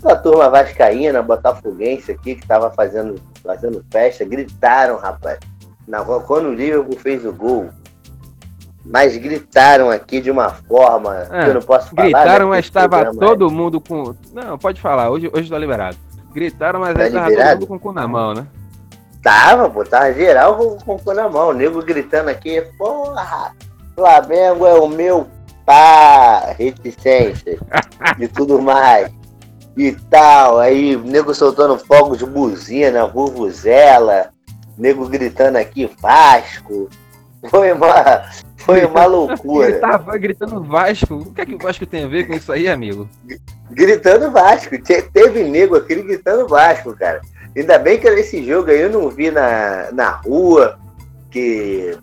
[0.00, 4.24] Da turma vascaína, botafoguense aqui, que tava fazendo, fazendo festa.
[4.24, 5.40] Gritaram, rapaz.
[5.88, 7.68] Na, quando o Liverpool fez o gol.
[8.84, 12.02] Mas gritaram aqui de uma forma É, que eu não posso falar.
[12.08, 14.14] Gritaram, né, mas estava programa todo mundo com.
[14.32, 15.96] Não, pode falar, hoje, hoje tá liberado.
[16.32, 17.58] Gritaram, mas Tá aí tava liberado?
[17.58, 18.46] todo mundo com o cu na mão, né?
[19.24, 21.48] Tava, pô, tava geral com, com o cu na mão.
[21.48, 23.52] O nego gritando aqui, porra,
[23.96, 25.26] Flamengo é o meu
[25.64, 27.58] pá, reticência
[28.20, 29.10] e tudo mais.
[29.76, 34.28] E tal, aí o nego soltando fogo de buzina, vuvuzela,
[34.78, 36.88] nego gritando aqui, Vasco.
[37.50, 38.24] Foi uma,
[38.58, 39.80] foi uma Ele loucura.
[39.80, 41.14] tava gritando Vasco.
[41.14, 43.08] O que é que o Vasco tem a ver com isso aí, amigo?
[43.70, 44.78] Gritando Vasco.
[44.78, 47.20] Te- Teve nego aqui gritando Vasco, cara.
[47.56, 50.78] Ainda bem que nesse jogo aí eu não vi na, na rua,
[51.30, 51.96] que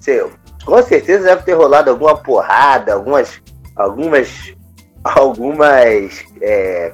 [0.00, 0.24] sei,
[0.64, 3.42] com certeza deve ter rolado alguma porrada, algumas,
[3.74, 4.54] algumas,
[5.04, 6.92] algumas é,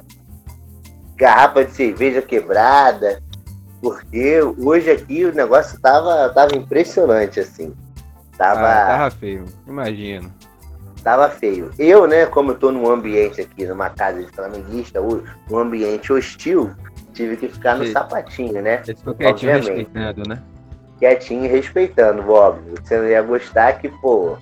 [1.15, 3.21] garrafas de cerveja quebrada,
[3.81, 7.73] porque hoje aqui o negócio tava, tava impressionante, assim.
[8.37, 10.33] Tava, Ah, tava feio, imagino.
[11.03, 11.69] tava feio.
[11.77, 16.71] Eu, né, como eu tô num ambiente aqui, numa casa de flamenguista, um ambiente hostil,
[17.13, 17.91] tive que ficar no Sim.
[17.91, 18.79] sapatinho, né?
[18.83, 20.41] Ficou quietinho respeitando, né?
[20.99, 22.75] Quietinho respeitando, óbvio.
[22.81, 24.37] Você não ia gostar que, pô,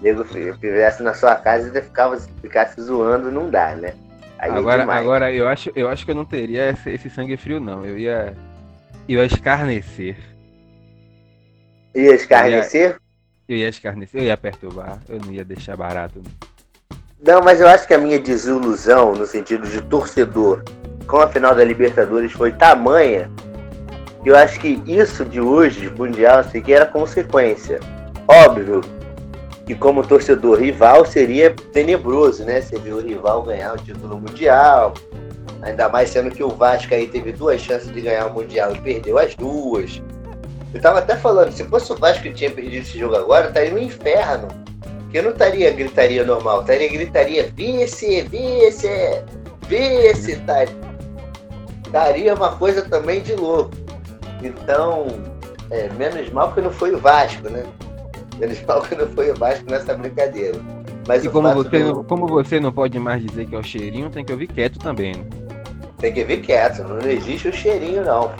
[0.00, 3.94] nego estivesse na sua casa e ficava, ficasse zoando, não dá, né?
[4.38, 7.08] Aí é agora, é agora eu acho, eu acho que eu não teria esse, esse
[7.08, 7.84] sangue frio, não.
[7.84, 8.34] Eu ia,
[9.08, 10.16] eu ia escarnecer.
[11.94, 12.96] Ia escarnecer?
[13.48, 16.22] Eu ia escarnecer, eu ia perturbar, eu não ia deixar barato.
[17.22, 20.62] Não, mas eu acho que a minha desilusão, no sentido de torcedor,
[21.06, 23.30] com a final da Libertadores foi tamanha,
[24.22, 27.78] que eu acho que isso de hoje, Mundial, sei que era consequência.
[28.26, 28.80] Óbvio
[29.66, 32.60] que como torcedor rival seria tenebroso, né?
[32.60, 34.94] Você viu o rival ganhar o título mundial,
[35.62, 38.80] ainda mais sendo que o Vasco aí teve duas chances de ganhar o Mundial e
[38.80, 40.02] perdeu as duas.
[40.72, 43.70] Eu tava até falando, se fosse o Vasco que tinha perdido esse jogo agora, estaria
[43.70, 44.48] no inferno.
[45.04, 48.88] Porque não estaria gritaria normal, estaria gritaria vice, vice,
[49.68, 50.66] vice, tá?
[51.94, 53.70] Daria uma coisa também de louco.
[54.42, 55.06] Então,
[55.70, 57.62] é, menos mal que não foi o Vasco, né?
[58.36, 60.58] Menos mal que não foi o Vasco nessa brincadeira.
[61.06, 62.02] Mas e como você, do...
[62.02, 65.14] como você não pode mais dizer que é o cheirinho, tem que ouvir quieto também,
[65.14, 65.24] né?
[65.98, 68.32] Tem que ouvir quieto, não existe o cheirinho não.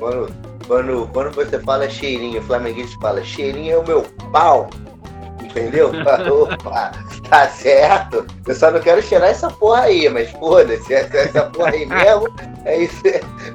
[0.00, 0.32] Quando,
[0.66, 4.68] quando, quando você fala cheirinho, o flamenguista fala, cheirinho é o meu pau.
[5.52, 5.92] Entendeu?
[6.42, 6.92] Opa,
[7.28, 8.26] tá certo.
[8.46, 12.28] Eu só não quero cheirar essa porra aí, mas foda-se, essa, essa porra aí mesmo,
[12.64, 13.02] é isso,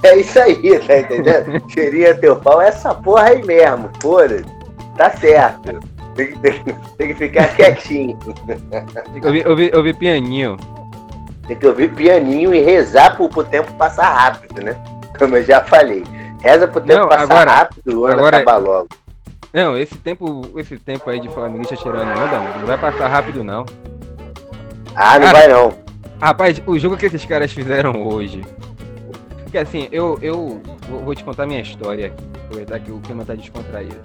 [0.04, 1.72] é isso aí, tá entendendo?
[1.72, 4.46] Cheirinho teu pau, é essa porra aí mesmo, foda-se.
[4.96, 5.80] Tá certo.
[6.16, 6.64] Tem que, tem,
[6.98, 8.18] tem que ficar quietinho.
[8.18, 10.58] Tem que ouvir, ouvir, ouvir pianinho.
[11.48, 14.76] Tem que ouvir pianinho e rezar pro, pro tempo passar rápido, né?
[15.18, 16.04] Como eu já falei.
[16.42, 18.88] Reza pro tempo não, passar agora, rápido, o ano agora, acabar logo.
[19.54, 23.66] Não, esse tempo, esse tempo aí de flamenguista tirando onda, não vai passar rápido não.
[24.96, 25.74] Ah, não Cara, vai não.
[26.20, 28.44] Rapaz, o jogo que esses caras fizeram hoje.
[29.44, 32.24] Porque assim, eu, eu vou te contar minha história aqui.
[32.46, 34.02] Aproveitar que o clima tá descontraído.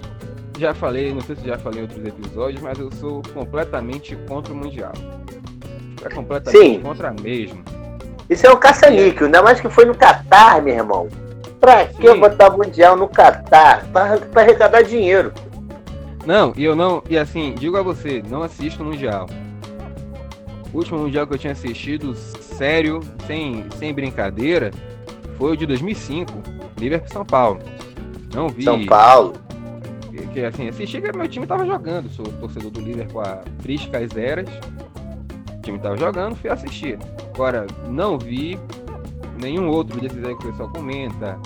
[0.57, 4.53] Já falei, não sei se já falei em outros episódios, mas eu sou completamente contra
[4.53, 4.93] o Mundial.
[6.03, 6.79] É completamente Sim.
[6.81, 7.63] contra mesmo.
[8.29, 11.07] Isso é um caça-níquel, ainda mais que foi no Catar, meu irmão.
[11.63, 12.19] Pra que Sim.
[12.19, 13.85] botar Mundial no Catar?
[13.85, 15.31] Pra, pra arrecadar dinheiro.
[16.25, 17.01] Não, e eu não.
[17.09, 19.27] E assim, digo a você, não assisto Mundial.
[20.73, 24.71] O último Mundial que eu tinha assistido, sério, sem, sem brincadeira,
[25.37, 26.33] foi o de 2005,
[26.77, 27.61] Liverpool São Paulo.
[28.35, 28.63] Não vi.
[28.65, 29.31] São Paulo.
[30.11, 32.09] Que, que assim, assisti que meu time tava jogando.
[32.09, 34.49] Sou torcedor do Liverpool há friscas eras.
[34.49, 36.99] O time tava jogando, fui assistir.
[37.33, 38.59] Agora, não vi
[39.43, 41.39] nenhum outro desses aí que o pessoal comenta,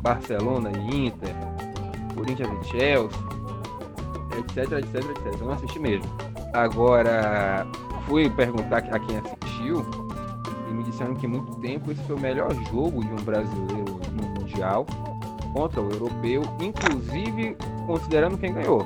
[0.00, 1.34] Barcelona e Inter,
[2.14, 3.18] Corinthians e Chelsea,
[4.38, 5.40] etc, etc, etc.
[5.40, 6.04] Eu não assisti mesmo.
[6.52, 7.66] Agora,
[8.06, 9.84] fui perguntar a quem assistiu
[10.68, 14.40] e me disseram que muito tempo esse foi o melhor jogo de um brasileiro no
[14.40, 14.86] Mundial
[15.52, 18.84] contra o europeu, inclusive considerando quem ganhou.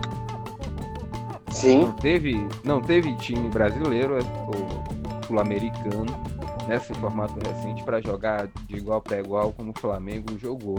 [1.51, 1.87] Sim.
[1.87, 6.07] Não teve, não teve time brasileiro ou sul-americano
[6.69, 10.79] nesse formato recente para jogar de igual para igual como o Flamengo jogou.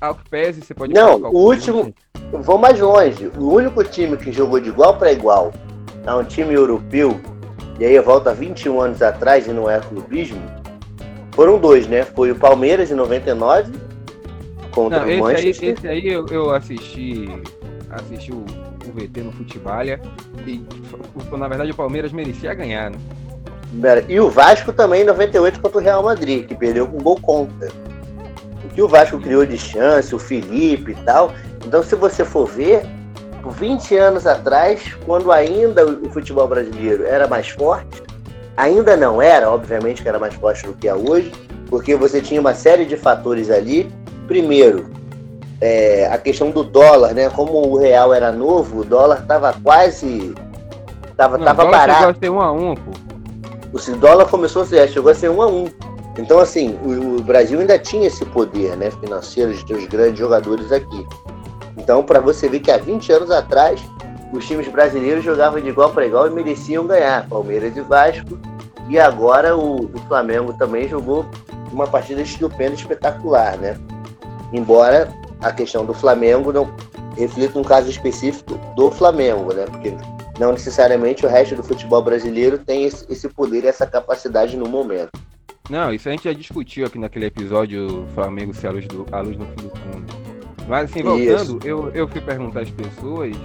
[0.00, 1.94] Ao que pese, você pode Não, o último.
[2.42, 3.28] Vou mais longe.
[3.36, 5.52] O único time que jogou de igual para igual
[6.04, 7.18] é um time europeu,
[7.78, 10.40] e aí volta 21 anos atrás e não é clubismo.
[11.32, 12.04] Foram dois, né?
[12.04, 13.72] Foi o Palmeiras em 99
[14.70, 15.68] contra não, o Manchester.
[15.68, 17.28] Aí, esse aí eu, eu assisti,
[17.90, 20.00] assisti o, o VT no Futebalha
[20.46, 20.64] e
[21.36, 22.98] na verdade o Palmeiras merecia ganhar, né?
[24.08, 27.68] E o Vasco também em 98 contra o Real Madrid, que perdeu com gol contra.
[28.64, 31.32] O que o Vasco criou de chance, o Felipe e tal.
[31.66, 32.82] Então, se você for ver,
[33.50, 38.02] 20 anos atrás, quando ainda o futebol brasileiro era mais forte,
[38.56, 41.32] ainda não era, obviamente que era mais forte do que é hoje,
[41.68, 43.90] porque você tinha uma série de fatores ali.
[44.28, 44.90] Primeiro,
[45.60, 47.30] é, a questão do dólar, né?
[47.30, 50.34] Como o real era novo, o dólar estava quase.
[51.16, 51.98] Tava, não, tava barato.
[51.98, 53.11] Chegou a ser um a um, pô.
[53.72, 55.66] O dólar começou a ser, chegou a ser um a um.
[56.18, 60.18] Então, assim, o, o Brasil ainda tinha esse poder né, financeiro de ter os grandes
[60.18, 61.06] jogadores aqui.
[61.78, 63.80] Então, para você ver que há 20 anos atrás,
[64.32, 68.38] os times brasileiros jogavam de igual para igual e mereciam ganhar, Palmeiras e Vasco.
[68.88, 71.24] E agora o, o Flamengo também jogou
[71.72, 73.76] uma partida estupenda, espetacular, né?
[74.52, 75.08] Embora
[75.40, 76.70] a questão do Flamengo não
[77.16, 79.64] reflita um caso específico do Flamengo, né?
[79.64, 79.94] Porque
[80.42, 85.12] não necessariamente o resto do futebol brasileiro tem esse, poder e essa capacidade no momento.
[85.70, 89.20] Não, isso a gente já discutiu aqui naquele episódio Flamengo se a luz, do, a
[89.20, 90.12] luz no fim do fundo.
[90.66, 93.36] Mas assim, voltando, eu, eu fui perguntar às pessoas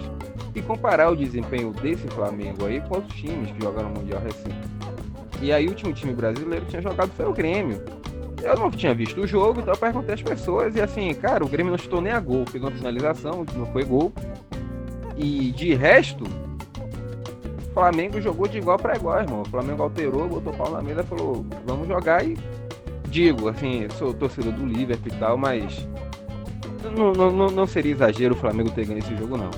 [0.55, 4.57] e comparar o desempenho desse Flamengo aí com outros times que jogaram no Mundial recente.
[5.39, 7.79] E aí o último time brasileiro que tinha jogado foi o Grêmio.
[8.41, 11.47] Eu não tinha visto o jogo, então eu perguntei às pessoas e assim, cara, o
[11.47, 14.11] Grêmio não chutou nem a gol, fez uma finalização, não foi gol.
[15.15, 16.23] E de resto,
[17.77, 19.41] Flamengo jogou de igual para igual, irmão.
[19.43, 22.35] O Flamengo alterou, botou o pau na mesa e falou, vamos jogar e
[23.07, 25.87] digo, assim, sou torcedor do Liverpool e tal, mas
[26.95, 29.51] não, não, não seria exagero o Flamengo ter ganho esse jogo, não.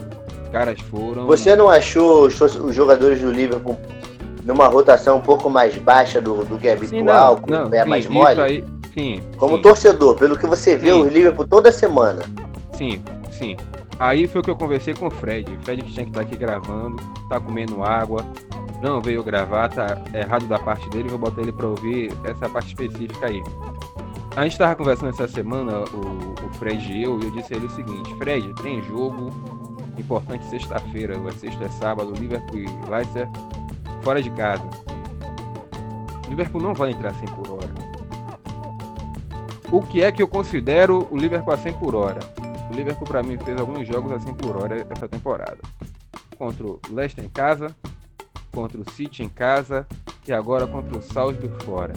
[0.43, 1.25] Os caras foram.
[1.27, 2.36] Você não achou os,
[2.75, 3.79] jogadores do Liverpool
[4.43, 7.69] numa rotação um pouco mais baixa do, do que é habitual, sim, não, com o
[7.69, 8.41] pé sim, mais mole?
[8.41, 9.62] Aí, sim, Como sim.
[9.62, 12.21] torcedor, pelo que você vê o Liverpool toda semana.
[12.73, 13.01] Sim,
[13.32, 13.55] sim.
[14.00, 15.52] Aí foi o que eu conversei com o Fred.
[15.54, 16.96] O Fred que tinha que estar aqui gravando,
[17.28, 18.26] tá comendo água,
[18.82, 22.70] não veio gravar, tá errado da parte dele, vou botar ele para ouvir essa parte
[22.70, 23.44] específica aí.
[24.36, 27.58] A gente estava conversando essa semana, o, o Fred e eu, e eu disse a
[27.58, 29.30] ele o seguinte: Fred, tem jogo
[29.98, 33.28] importante sexta-feira, vai sexta é sábado, Liverpool e Leicester
[34.02, 34.64] fora de casa.
[36.26, 37.70] O Liverpool não vai entrar 100 por hora.
[39.72, 42.20] O que é que eu considero o Liverpool a 100 por hora?
[42.69, 45.58] O Liverpool, para mim, fez alguns jogos a 100 por hora essa temporada.
[46.38, 47.75] Contra o Leicester em casa,
[48.51, 49.88] contra o City em casa
[50.27, 51.93] e agora contra o Salzburg fora.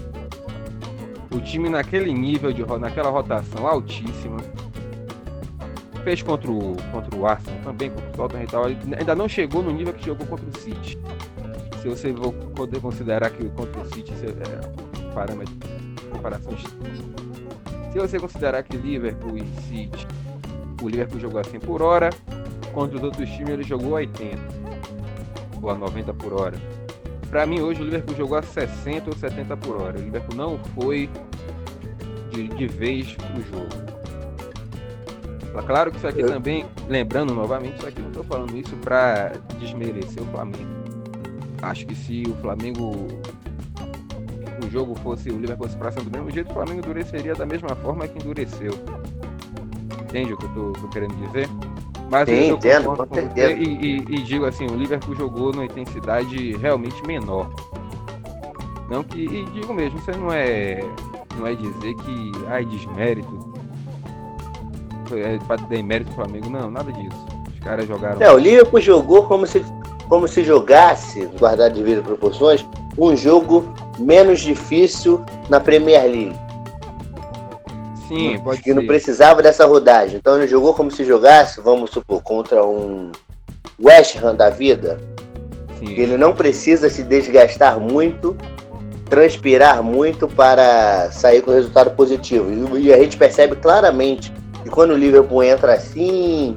[1.31, 4.39] O time naquele nível, de, naquela rotação altíssima,
[6.05, 9.63] fez contra o, contra o Arsenal, também contra o Tottenham e tal, ainda não chegou
[9.63, 10.99] no nível que jogou contra o City.
[11.81, 12.13] Se você
[12.55, 16.53] poder considerar que contra o City é um parâmetro de comparação
[17.93, 20.07] se você considerar que Liverpool e City,
[20.83, 22.11] o Liverpool jogou assim por hora,
[22.73, 24.39] contra os outros times ele jogou a 80
[25.63, 26.57] ou a 90 por hora.
[27.31, 29.99] Para mim hoje o Liverpool jogou a 60 ou 70 por hora.
[29.99, 31.09] O Liverpool não foi
[32.31, 33.93] de, de vez pro jogo.
[35.67, 40.23] Claro que isso aqui também, lembrando novamente, isso aqui não estou falando isso para desmerecer
[40.23, 40.83] o Flamengo.
[41.61, 43.07] Acho que se o Flamengo
[44.65, 47.45] o jogo fosse o Liverpool fosse pra cima do mesmo jeito, o Flamengo endureceria da
[47.45, 48.73] mesma forma que endureceu.
[50.13, 51.49] Entende o que eu tô, tô querendo dizer?
[52.11, 53.53] Mas Sim, eu entendo, com certeza.
[53.55, 57.49] E, e, e, digo assim, o Liverpool jogou numa intensidade realmente menor.
[58.91, 59.25] Não que.
[59.25, 60.85] E digo mesmo, isso não é.
[61.39, 62.33] Não é dizer que.
[62.49, 63.51] Ai, desmérito.
[65.13, 67.27] É para dar mérito do Flamengo, não, nada disso.
[67.51, 68.21] Os caras jogaram.
[68.21, 69.65] É, o Liverpool jogou como se,
[70.11, 72.67] como se jogasse, guardado de vida proporções,
[72.99, 73.65] um jogo
[73.99, 76.52] menos difícil na Premier League.
[78.13, 80.17] Sim, pode que não precisava dessa rodagem.
[80.17, 83.11] Então ele jogou como se jogasse, vamos supor, contra um
[83.83, 85.01] West Ham da vida.
[85.79, 85.95] Sim.
[85.95, 88.37] Ele não precisa se desgastar muito,
[89.09, 92.79] transpirar muito para sair com resultado positivo.
[92.79, 96.57] E a gente percebe claramente que quando o Liverpool entra assim,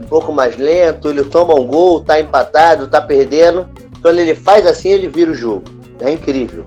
[0.00, 3.68] um pouco mais lento, ele toma um gol, tá empatado, tá perdendo.
[4.02, 5.64] Quando ele faz assim, ele vira o jogo.
[6.00, 6.64] É incrível.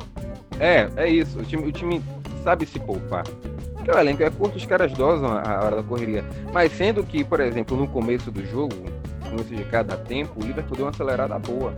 [0.60, 1.40] É, é isso.
[1.40, 2.02] O time, o time
[2.44, 3.24] sabe se poupar.
[3.94, 6.24] O elenco é curto, os caras dosam a hora da correria.
[6.54, 8.76] Mas sendo que, por exemplo, no começo do jogo,
[9.24, 11.74] no começo de cada tempo, o Liverpool deu uma acelerada boa.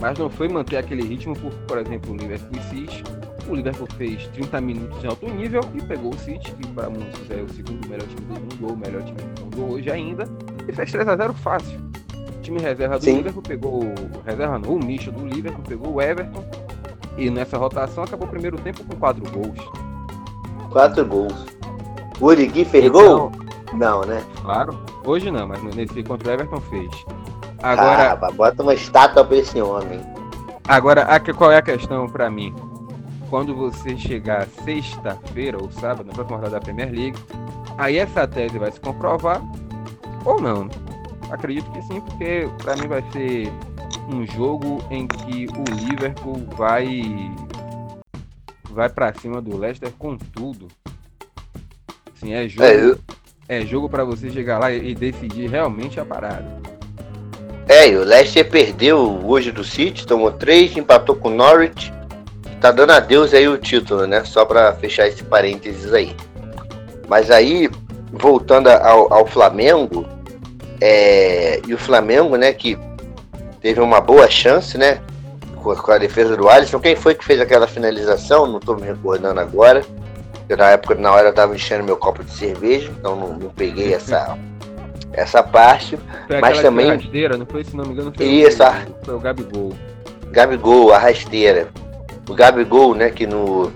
[0.00, 3.04] Mas não foi manter aquele ritmo por, por exemplo, o Liverpool e City.
[3.48, 7.28] O Liverpool fez 30 minutos de alto nível e pegou o City, que para muitos
[7.30, 10.24] é o segundo melhor time do mundo, ou o melhor time do mundo hoje ainda,
[10.68, 11.80] e fez 3 a 0 fácil.
[12.36, 13.16] O time reserva do Sim.
[13.16, 13.80] Liverpool pegou.
[14.24, 16.44] Reserva não, o Micho do Liverpool pegou o Everton
[17.16, 19.91] e nessa rotação acabou o primeiro tempo com quatro gols.
[20.72, 21.46] Quatro gols.
[22.18, 23.32] O Origui fez então, gol?
[23.74, 24.24] Não, né?
[24.42, 24.78] Claro.
[25.04, 26.90] Hoje não, mas nesse contra o Everton fez.
[27.62, 28.12] Agora.
[28.12, 30.00] Ah, bota uma estátua pra esse homem.
[30.66, 32.54] Agora, a, qual é a questão para mim?
[33.28, 37.18] Quando você chegar sexta-feira ou sábado, na próxima rodada da Premier League,
[37.78, 39.42] aí essa tese vai se comprovar
[40.24, 40.68] ou não.
[41.30, 43.52] Acredito que sim, porque para mim vai ser
[44.12, 47.02] um jogo em que o Liverpool vai
[48.72, 50.68] vai para cima do Leicester com tudo.
[52.14, 52.98] Assim, é jogo, é, eu...
[53.48, 56.60] é jogo para você chegar lá e decidir realmente a parada.
[57.68, 61.92] É, e o Leicester perdeu hoje do City, tomou três, empatou com o Norwich.
[62.60, 64.24] Tá dando adeus aí o título, né?
[64.24, 66.14] Só para fechar esse parênteses aí.
[67.08, 67.68] Mas aí,
[68.12, 70.06] voltando ao, ao Flamengo,
[70.80, 72.78] é, e o Flamengo, né, que
[73.60, 75.00] teve uma boa chance, né?
[75.62, 76.80] Com, com a defesa do Alisson.
[76.80, 78.46] Quem foi que fez aquela finalização?
[78.46, 79.84] Não estou me recordando agora.
[80.48, 83.50] Eu, na época, na hora, eu estava enchendo meu copo de cerveja, então não, não
[83.50, 84.36] peguei essa,
[85.12, 85.98] essa parte.
[86.26, 86.88] Foi mas também.
[86.88, 89.72] rasteira, não foi, se não me engano, foi, Isso, o, foi o Gabigol.
[90.30, 91.68] Gabigol, a rasteira.
[92.28, 93.72] O Gabigol, né, que no.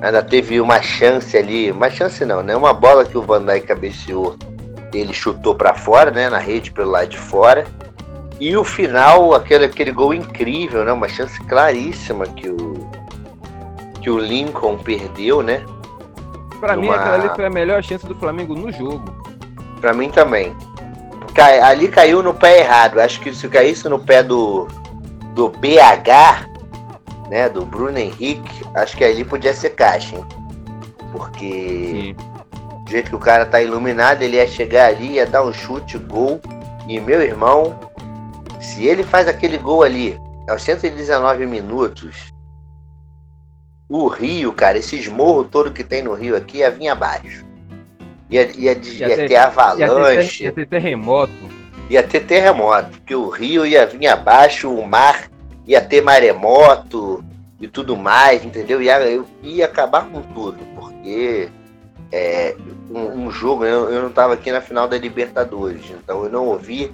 [0.00, 2.54] Ainda teve uma chance ali, uma chance não, né?
[2.54, 4.36] Uma bola que o Van Dijk cabeceou,
[4.92, 7.64] ele chutou para fora, né, na rede pelo lado de fora
[8.40, 10.92] E o final, aquele, aquele gol incrível, né?
[10.92, 12.74] Uma chance claríssima que o,
[14.00, 15.64] que o Lincoln perdeu, né?
[16.60, 19.04] Pra mim, aquela ali foi a melhor chance do Flamengo no jogo.
[19.80, 20.54] Pra mim também.
[21.34, 23.00] Cai, ali caiu no pé errado.
[23.00, 24.66] Acho que se caísse no pé do,
[25.34, 26.48] do BH,
[27.28, 27.48] né?
[27.48, 30.24] Do Bruno Henrique, acho que ali podia ser caixa, hein?
[31.12, 32.16] Porque Sim.
[32.84, 35.98] do jeito que o cara tá iluminado, ele ia chegar ali, ia dar um chute,
[35.98, 36.40] gol.
[36.88, 37.78] E meu irmão,
[38.64, 42.32] se ele faz aquele gol ali aos 119 minutos,
[43.88, 47.44] o Rio, cara, esse esmorro todo que tem no Rio aqui ia vir abaixo.
[48.30, 50.44] Ia, ia, ia, ia ter, ter avalanche.
[50.44, 51.32] Ia ter, ia ter terremoto.
[51.90, 55.30] Ia ter terremoto, porque o rio ia vir abaixo, o mar
[55.66, 57.22] ia ter maremoto
[57.60, 58.80] e tudo mais, entendeu?
[58.80, 61.50] Ia, ia acabar com tudo, porque
[62.10, 62.56] é,
[62.90, 66.46] um, um, jogo, eu, eu não estava aqui na final da Libertadores, então eu não
[66.46, 66.90] ouvi,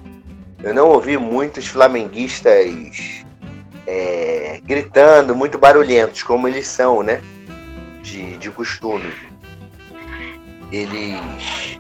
[0.62, 3.24] eu não ouvi muitos flamenguistas
[3.86, 7.22] é, gritando, muito barulhentos, como eles são, né?
[8.02, 9.12] De, de costume.
[10.70, 11.78] Eles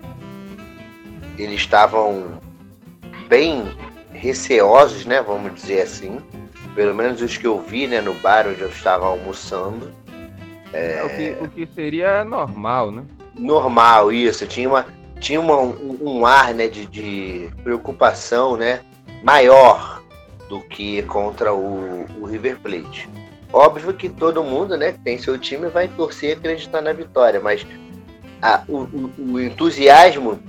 [1.38, 2.40] eles estavam
[3.28, 3.64] bem
[4.12, 5.22] receosos, né?
[5.22, 6.18] Vamos dizer assim.
[6.74, 8.00] Pelo menos os que eu vi, né?
[8.00, 9.92] No bar onde eu estava almoçando.
[10.72, 11.02] É...
[11.04, 13.04] O, que, o que seria normal, né?
[13.34, 14.46] Normal, isso.
[14.46, 14.86] Tinha, uma,
[15.20, 18.80] tinha uma, um, ar né, de, de preocupação né,
[19.22, 20.02] maior
[20.48, 23.08] do que contra o, o River Plate.
[23.52, 27.38] Óbvio que todo mundo, né, que tem seu time, vai torcer e acreditar na vitória,
[27.38, 27.66] mas
[28.40, 30.40] a, o, o, o, entusiasmo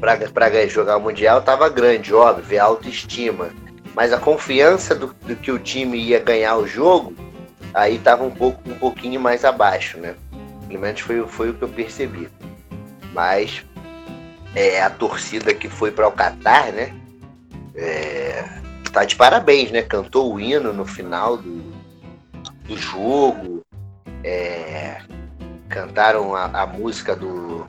[0.00, 3.50] para jogar o Mundial estava grande, óbvio, a autoestima.
[3.94, 7.14] Mas a confiança do, do, que o time ia ganhar o jogo,
[7.72, 10.16] aí estava um, pouco, um pouquinho mais abaixo, né?
[10.66, 12.28] Pelo menos foi, foi o que eu percebi.
[13.12, 13.64] Mas
[14.54, 16.94] é, a torcida que foi para o Catar, né?
[17.74, 18.44] É,
[18.92, 19.82] tá de parabéns, né?
[19.82, 21.62] Cantou o hino no final do,
[22.66, 23.62] do jogo.
[24.22, 24.98] É,
[25.68, 27.66] cantaram a, a, música do.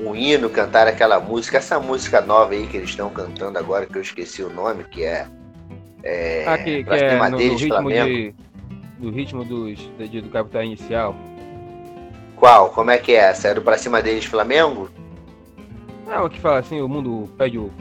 [0.00, 3.96] O hino, cantaram aquela música, essa música nova aí que eles estão cantando agora, que
[3.96, 5.26] eu esqueci o nome, que é.
[6.02, 8.34] é ah, que, que é no, deles, ritmo de,
[8.98, 9.78] do ritmo dos,
[10.10, 11.14] de, do capital inicial.
[12.34, 12.70] Qual?
[12.70, 13.48] Como é que é essa?
[13.48, 14.90] É do Pra Cima deles Flamengo?
[16.06, 17.72] Não, que fala assim, o mundo pede o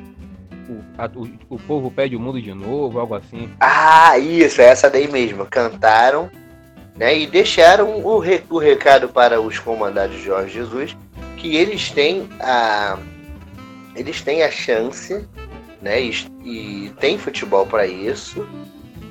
[0.69, 3.49] o, a, o, o, povo pede o mundo de novo, algo assim.
[3.59, 5.45] Ah, isso, é essa daí mesmo.
[5.45, 6.29] Cantaram
[6.95, 10.95] né, e deixaram o, re, o recado para os comandados de Jorge Jesus
[11.37, 12.97] que eles têm a,
[13.95, 15.27] eles têm a chance
[15.81, 16.11] né, e,
[16.43, 18.47] e tem futebol para isso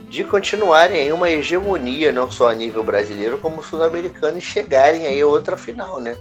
[0.09, 5.21] de continuarem em uma hegemonia não só a nível brasileiro como sul-americano e chegarem aí
[5.21, 6.17] a outra final, né?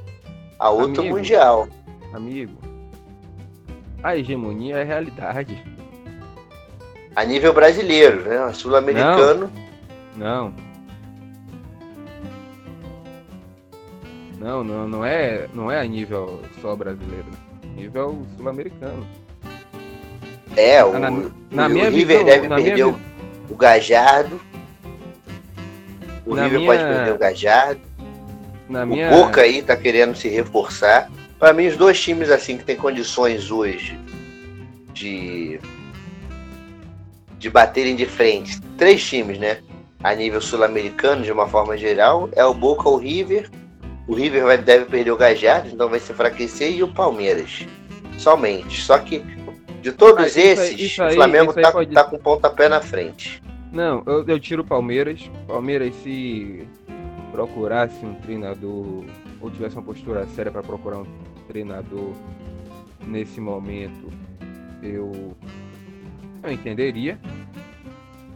[0.58, 1.68] A outro amigo, mundial.
[2.14, 2.58] Amigo,
[4.04, 5.64] a hegemonia é a realidade.
[7.16, 8.54] A nível brasileiro, né?
[8.54, 9.52] Sul-americano.
[10.16, 10.54] Não.
[14.40, 17.28] Não, não, não é, não é a nível só brasileiro,
[17.76, 19.06] nível sul-americano.
[20.58, 21.12] É, o, na,
[21.52, 22.88] na o, minha o River visão, deve perder minha...
[23.50, 24.42] o, Gajardo.
[26.26, 26.72] O na River minha...
[26.72, 27.82] pode perder o Gajardo.
[28.68, 29.10] Na o minha...
[29.12, 31.08] Boca aí tá querendo se reforçar.
[31.42, 34.00] Para mim, os dois times assim que tem condições hoje
[34.94, 35.60] de
[37.40, 39.58] de baterem de frente, três times, né?
[40.04, 43.50] A nível sul-americano, de uma forma geral, é o Boca, o River.
[44.08, 47.66] O River vai, deve perder o Gajardo, então vai se enfraquecer, e o Palmeiras.
[48.20, 48.80] Somente.
[48.80, 49.24] Só que
[49.82, 51.92] de todos ah, isso esses, aí, isso o Flamengo tá, pode...
[51.92, 53.42] tá com pontapé na frente.
[53.72, 55.28] Não, eu, eu tiro o Palmeiras.
[55.48, 56.68] Palmeiras, se
[57.32, 59.06] procurasse um treinador
[59.42, 62.14] ou tivesse uma postura séria para procurar um treinador
[63.06, 64.08] nesse momento,
[64.82, 65.36] eu,
[66.42, 67.20] eu entenderia.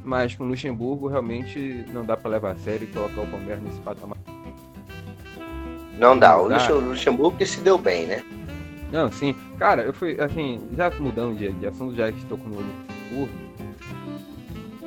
[0.04, 3.64] Mas com o Luxemburgo realmente não dá para levar a sério e colocar o Palmeiras
[3.64, 4.18] nesse patamar.
[5.98, 6.48] Não dá, o
[6.80, 8.24] Luxemburgo que se deu bem, né?
[8.92, 9.34] Não, sim.
[9.58, 13.34] Cara, eu fui, assim, já mudando de, de assunto, já que estou com o Luxemburgo,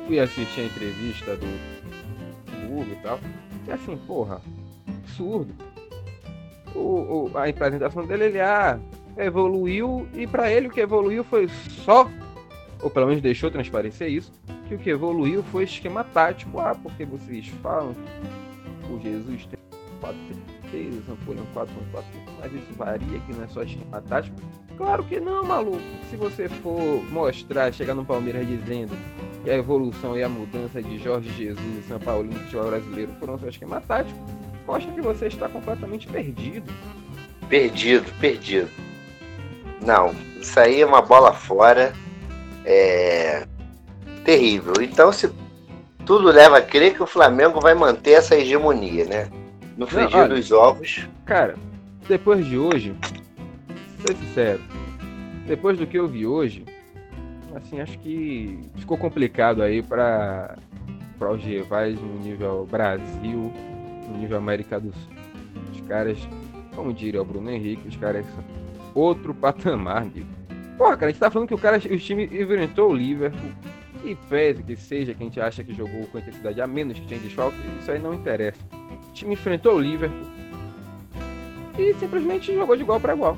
[0.07, 1.47] fui assistir a entrevista do
[2.45, 3.19] Luxemburgo e tal.
[3.67, 4.41] E assim, porra,
[4.87, 5.53] absurdo
[6.75, 8.79] o, o, a apresentação dele, ele ah,
[9.17, 11.47] evoluiu, e para ele o que evoluiu foi
[11.83, 12.09] só,
[12.81, 14.31] ou pelo menos deixou transparecer isso,
[14.67, 16.59] que o que evoluiu foi esquema tático.
[16.59, 19.59] Ah, porque vocês falam que o Jesus tem
[20.71, 22.09] 4-3, o Napoleão 4 4
[22.39, 24.37] mas isso varia, que não é só esquema tático.
[24.77, 25.81] Claro que não, maluco.
[26.09, 28.95] Se você for mostrar, chegar no Palmeiras dizendo
[29.43, 33.11] que a evolução e a mudança de Jorge Jesus e São Paulo no futebol brasileiro
[33.19, 34.17] foram só esquema tático,
[34.69, 36.71] mostra que você está completamente perdido.
[37.49, 38.69] Perdido, perdido.
[39.81, 41.91] Não, isso aí é uma bola fora.
[42.63, 43.47] É
[44.23, 44.73] terrível.
[44.79, 45.31] Então, se
[46.05, 49.29] tudo leva a crer que o Flamengo vai manter essa hegemonia, né?
[49.75, 51.07] No frigir dos ovos.
[51.25, 51.55] Cara,
[52.07, 52.95] depois de hoje,
[54.05, 54.61] ser sincero,
[55.47, 56.63] depois do que eu vi hoje,
[57.55, 60.57] assim, acho que ficou complicado aí para
[61.17, 63.51] para os rivais no nível Brasil,
[64.17, 65.13] nível América do Sul.
[65.73, 66.17] Os caras,
[66.75, 68.43] como diria o Bruno Henrique, os caras são
[68.93, 70.27] outro patamar, amigo.
[70.77, 73.51] Porra, cara, a gente tá falando que o cara, o time enfrentou o Liverpool.
[74.03, 77.05] E pese que seja que a gente acha que jogou com intensidade a menos que
[77.05, 78.59] tinha desfalque, isso aí não interessa.
[79.09, 80.25] O time enfrentou o Liverpool
[81.77, 83.37] e simplesmente jogou de igual para igual.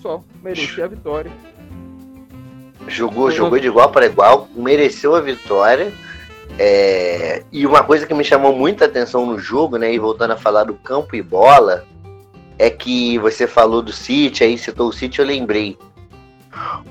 [0.00, 1.30] Só merecia a vitória.
[2.88, 5.92] Jogou, jogou de igual para igual, mereceu a vitória.
[6.58, 7.42] É...
[7.52, 9.92] E uma coisa que me chamou muita atenção no jogo, né?
[9.92, 11.84] E voltando a falar do campo e bola,
[12.58, 15.76] é que você falou do City, aí citou o City, eu lembrei.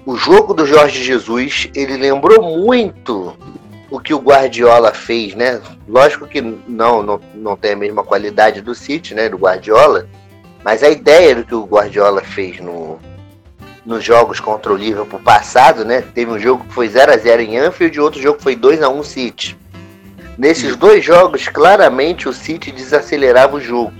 [0.06, 3.36] O jogo do Jorge Jesus, ele lembrou muito
[3.90, 5.62] o que o Guardiola fez, né?
[5.88, 9.30] Lógico que não, não, não tem a mesma qualidade do City, né?
[9.30, 10.08] Do Guardiola,
[10.64, 13.00] mas a ideia do que o Guardiola fez no,
[13.86, 16.02] nos jogos contra o Liverpool passado, né?
[16.02, 18.56] Teve um jogo que foi 0 a 0 em Anfield e outro jogo que foi
[18.56, 19.58] 2 a 1 City.
[20.38, 23.94] Nesses dois jogos, claramente o City desacelerava o jogo.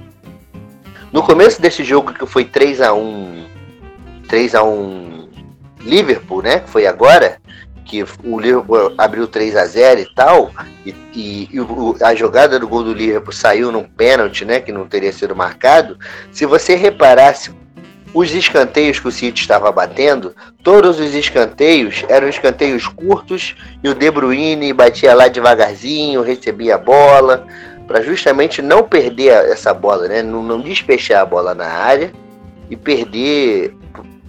[1.12, 3.46] No começo desse jogo que foi 3 a 1
[4.28, 5.30] 3 a 1
[5.82, 6.60] Liverpool, né?
[6.60, 7.38] Que foi agora,
[7.86, 10.52] que o Liverpool abriu 3 a 0 e tal,
[10.84, 14.60] e, e, e o, a jogada do gol do Liverpool saiu num pênalti, né?
[14.60, 15.98] Que não teria sido marcado.
[16.32, 17.54] Se você reparasse
[18.16, 23.94] os escanteios que o City estava batendo, todos os escanteios eram escanteios curtos e o
[23.94, 27.46] De Bruyne batia lá devagarzinho, recebia a bola,
[27.86, 30.24] para justamente não perder essa bola, né?
[30.24, 32.14] Não, não despechar a bola na área
[32.70, 33.76] e perder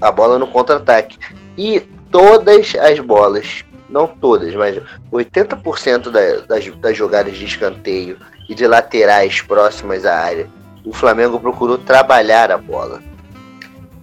[0.01, 1.17] a bola no contra-ataque.
[1.57, 1.79] E
[2.11, 4.83] todas as bolas, não todas, mas
[5.13, 8.19] 80% da, das, das jogadas de escanteio
[8.49, 10.49] e de laterais próximas à área,
[10.85, 13.01] o Flamengo procurou trabalhar a bola.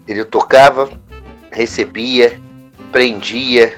[0.08, 0.89] Ele tocava,
[1.51, 2.39] recebia,
[2.91, 3.78] prendia,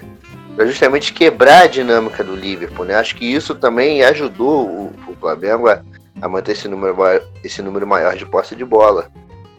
[0.55, 2.85] para justamente quebrar a dinâmica do Liverpool.
[2.85, 2.95] Né?
[2.95, 5.81] Acho que isso também ajudou o, o Flamengo a,
[6.21, 6.95] a, manter esse número,
[7.43, 9.11] esse número maior de posse de bola.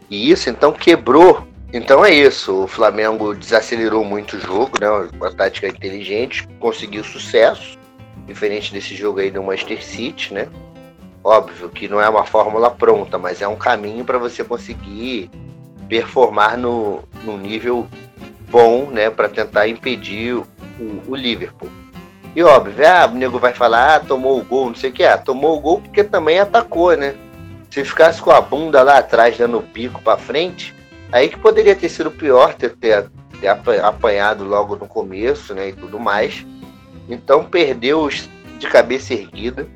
[0.09, 4.87] E isso então quebrou então é isso, o Flamengo desacelerou muito o jogo, né?
[5.13, 7.77] Uma tática inteligente, conseguiu sucesso,
[8.25, 10.47] diferente desse jogo aí do Manchester City, né?
[11.21, 15.29] Óbvio que não é uma fórmula pronta, mas é um caminho para você conseguir
[15.87, 17.87] performar no, no nível
[18.49, 19.09] bom, né?
[19.09, 20.45] Para tentar impedir o,
[21.07, 21.69] o, Liverpool.
[22.35, 25.03] E óbvio, ah, o nego vai falar, ah, tomou o gol, não sei o que,
[25.03, 27.15] ah, tomou o gol porque também atacou, né?
[27.71, 30.75] Se ficasse com a bunda lá atrás dando pico para frente,
[31.11, 33.09] Aí que poderia ter sido pior ter, ter,
[33.39, 33.47] ter
[33.81, 35.69] apanhado logo no começo, né?
[35.69, 36.45] E tudo mais.
[37.07, 39.67] Então perdeu de cabeça erguida.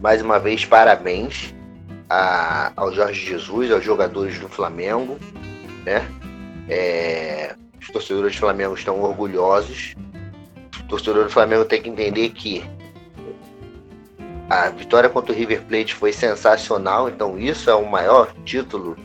[0.00, 1.54] Mais uma vez, parabéns
[2.10, 5.16] a, ao Jorge Jesus, aos jogadores do Flamengo,
[5.84, 6.04] né?
[6.68, 9.94] É, os torcedores do Flamengo estão orgulhosos.
[10.80, 12.64] O torcedor do Flamengo tem que entender que
[14.48, 18.96] a vitória contra o River Plate foi sensacional, então isso é o maior título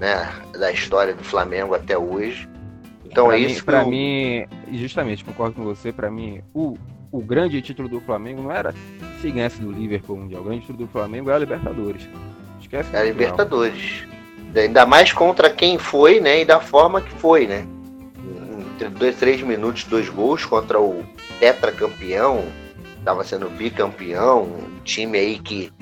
[0.00, 0.28] né,
[0.58, 2.48] da história do Flamengo até hoje.
[3.04, 3.64] Então pra é isso.
[3.64, 3.88] Para eu...
[3.88, 5.92] mim, justamente concordo com você.
[5.92, 6.76] Para mim, o,
[7.12, 8.74] o grande título do Flamengo não era
[9.20, 10.42] se ganhasse do Liverpool mundial.
[10.42, 12.08] O grande título do Flamengo era a Libertadores.
[12.60, 12.94] Esquece.
[12.94, 14.04] É a Libertadores.
[14.54, 16.40] Ainda mais contra quem foi, né?
[16.40, 17.66] E da forma que foi, né?
[18.74, 21.04] Entre dois, três minutos, dois gols contra o
[21.38, 22.44] tetracampeão,
[22.98, 25.72] estava sendo bicampeão, um time aí que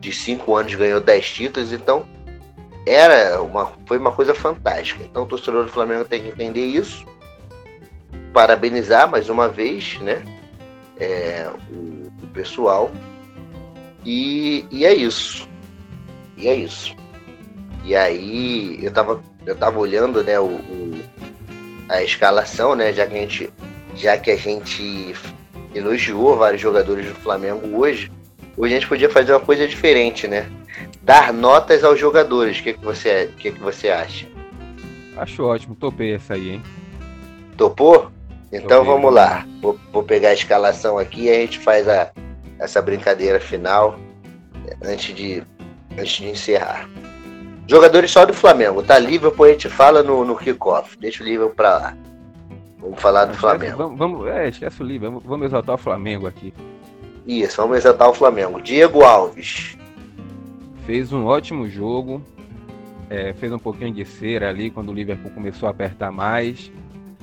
[0.00, 2.04] de cinco anos ganhou dez títulos, então
[2.86, 5.04] era uma, foi uma coisa fantástica.
[5.04, 7.04] Então o torcedor do Flamengo tem que entender isso,
[8.32, 10.22] parabenizar mais uma vez, né?
[10.98, 12.90] É, o, o, pessoal.
[14.04, 15.48] E, e é isso.
[16.36, 16.94] E é isso.
[17.84, 21.00] E aí eu tava, eu tava olhando né, o, o,
[21.88, 22.92] a escalação, né?
[22.92, 23.50] Já que a gente,
[23.94, 25.14] já que a gente
[25.74, 28.10] elogiou vários jogadores do Flamengo hoje,
[28.56, 30.50] hoje a gente podia fazer uma coisa diferente, né?
[31.08, 32.58] dar notas aos jogadores.
[32.58, 34.26] O que, que, você, que, que você acha?
[35.16, 36.62] Acho ótimo, topei essa aí, hein?
[37.56, 38.12] Topou?
[38.52, 39.46] Então vamos lá.
[39.60, 42.10] Vou, vou, pegar a escalação aqui e a gente faz a,
[42.58, 43.98] essa brincadeira final
[44.82, 45.42] antes de,
[45.92, 46.88] antes de encerrar.
[47.66, 48.98] Jogadores só do Flamengo, tá?
[48.98, 50.96] Liverpool a gente fala no, no kickoff.
[50.98, 51.96] Deixa o Liverpool pra lá.
[52.78, 53.76] Vamos falar do Flamengo.
[53.76, 55.20] Vamos, vamos, é, esquece o Liverpool.
[55.20, 56.54] Vamos, vamos exaltar o Flamengo aqui.
[57.26, 58.62] Isso, vamos exaltar o Flamengo.
[58.62, 59.76] Diego Alves
[60.86, 62.22] fez um ótimo jogo,
[63.10, 66.72] é, fez um pouquinho de cera ali quando o Liverpool começou a apertar mais.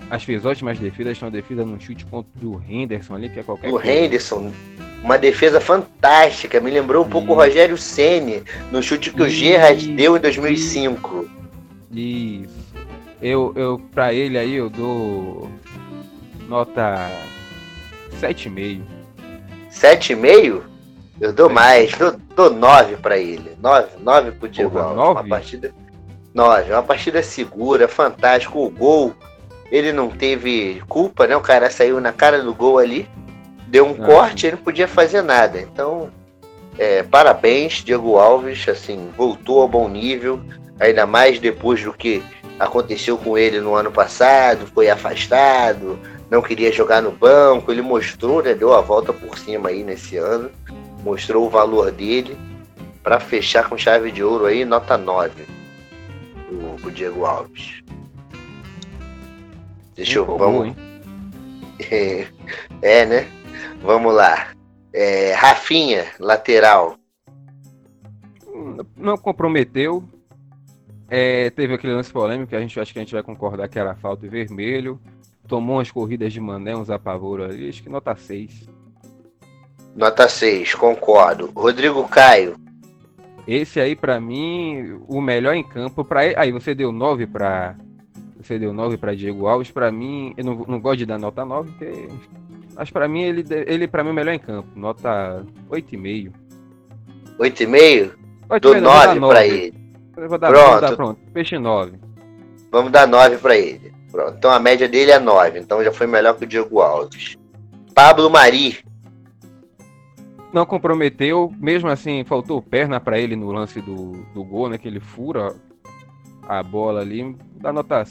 [0.09, 3.71] As fez ótimas defesas, uma defesa num chute contra do Henderson ali, que é qualquer
[3.71, 4.51] O Henderson,
[5.03, 6.59] uma defesa fantástica.
[6.59, 11.27] Me lembrou um pouco o Rogério Ceni no chute que o Gerrard deu em 2005.
[11.91, 12.65] Isso.
[13.21, 15.49] Eu, eu, pra ele aí, eu dou
[16.47, 17.09] nota
[18.21, 18.81] 7,5.
[19.71, 20.61] 7,5?
[21.19, 23.51] Eu dou mais, dou, dou 9 pra ele.
[23.61, 24.97] 9, 9 pro Diego Porra, Alves.
[24.97, 25.19] nove?
[25.21, 25.73] Uma partida.
[26.33, 28.59] 9, uma partida segura, fantástico.
[28.65, 29.15] O gol,
[29.75, 31.35] ele não teve culpa, né?
[31.35, 33.09] O cara saiu na cara do gol ali,
[33.67, 35.59] deu um Ah, corte, ele não podia fazer nada.
[35.59, 36.09] Então,
[36.77, 40.39] é, parabéns, Diego Alves, assim, voltou ao bom nível,
[40.79, 42.23] ainda mais depois do que
[42.57, 45.99] aconteceu com ele no ano passado, foi afastado,
[46.29, 50.15] não queria jogar no banco, ele mostrou, né, deu a volta por cima aí nesse
[50.15, 50.49] ano,
[51.03, 52.37] mostrou o valor dele
[53.03, 55.43] para fechar com chave de ouro aí, nota 9
[56.49, 57.83] o, o Diego Alves.
[59.95, 60.75] Deixa eu, vamos, hein?
[62.81, 63.27] é, né?
[63.81, 64.49] Vamos lá.
[64.93, 66.97] É, Rafinha, lateral.
[68.95, 70.03] Não comprometeu.
[71.09, 73.77] É, teve aquele lance polêmico que a gente acho que a gente vai concordar que
[73.77, 74.99] era falta e vermelho.
[75.47, 78.67] Tomou umas corridas de mané, uns apavoros ali, acho que nota 6.
[79.95, 81.51] Nota 6, concordo.
[81.55, 82.55] Rodrigo Caio.
[83.47, 86.03] Esse aí, pra mim, o melhor em campo.
[86.03, 86.21] Pra...
[86.21, 87.75] Aí você deu 9 pra.
[88.45, 89.71] Você deu 9 pra Diego Alves.
[89.71, 92.07] Pra mim, eu não, não gosto de dar nota 9, porque.
[92.75, 94.69] Mas pra mim, ele, ele pra mim é o melhor em campo.
[94.75, 96.31] Nota 8,5.
[97.39, 98.11] 8,5?
[98.47, 99.73] Pode Dou ser, eu vou dar 9 para ele.
[100.15, 100.81] Dar, Pronto.
[100.81, 101.19] dar, pronto.
[101.33, 101.93] Peixe 9.
[102.71, 103.91] Vamos dar 9 para ele.
[104.11, 104.35] Pronto.
[104.37, 105.59] Então a média dele é 9.
[105.59, 107.35] Então já foi melhor que o Diego Alves.
[107.95, 108.77] Pablo Mari.
[110.53, 114.77] Não comprometeu, mesmo assim, faltou perna pra ele no lance do, do gol, né?
[114.77, 115.53] Que ele fura
[116.47, 117.35] a bola ali.
[117.57, 118.05] Dá nota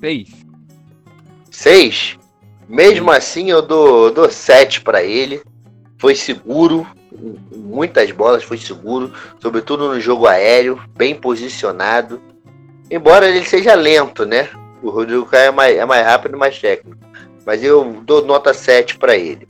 [0.00, 0.28] 6.
[1.50, 2.18] 6.
[2.68, 5.42] Mesmo assim, eu dou, dou 7 para ele.
[5.98, 6.86] Foi seguro.
[7.54, 9.12] Muitas bolas foi seguro.
[9.40, 10.80] Sobretudo no jogo aéreo.
[10.96, 12.20] Bem posicionado.
[12.90, 14.48] Embora ele seja lento, né?
[14.82, 16.98] O Rodrigo Caio é mais, é mais rápido e mais técnico.
[17.44, 19.48] Mas eu dou nota 7 para ele.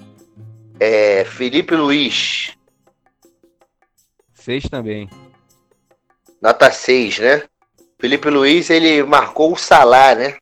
[0.78, 2.56] É, Felipe Luiz.
[4.34, 5.08] 6 também.
[6.40, 7.42] Nota 6, né?
[7.98, 10.34] Felipe Luiz, ele marcou o Salah, né?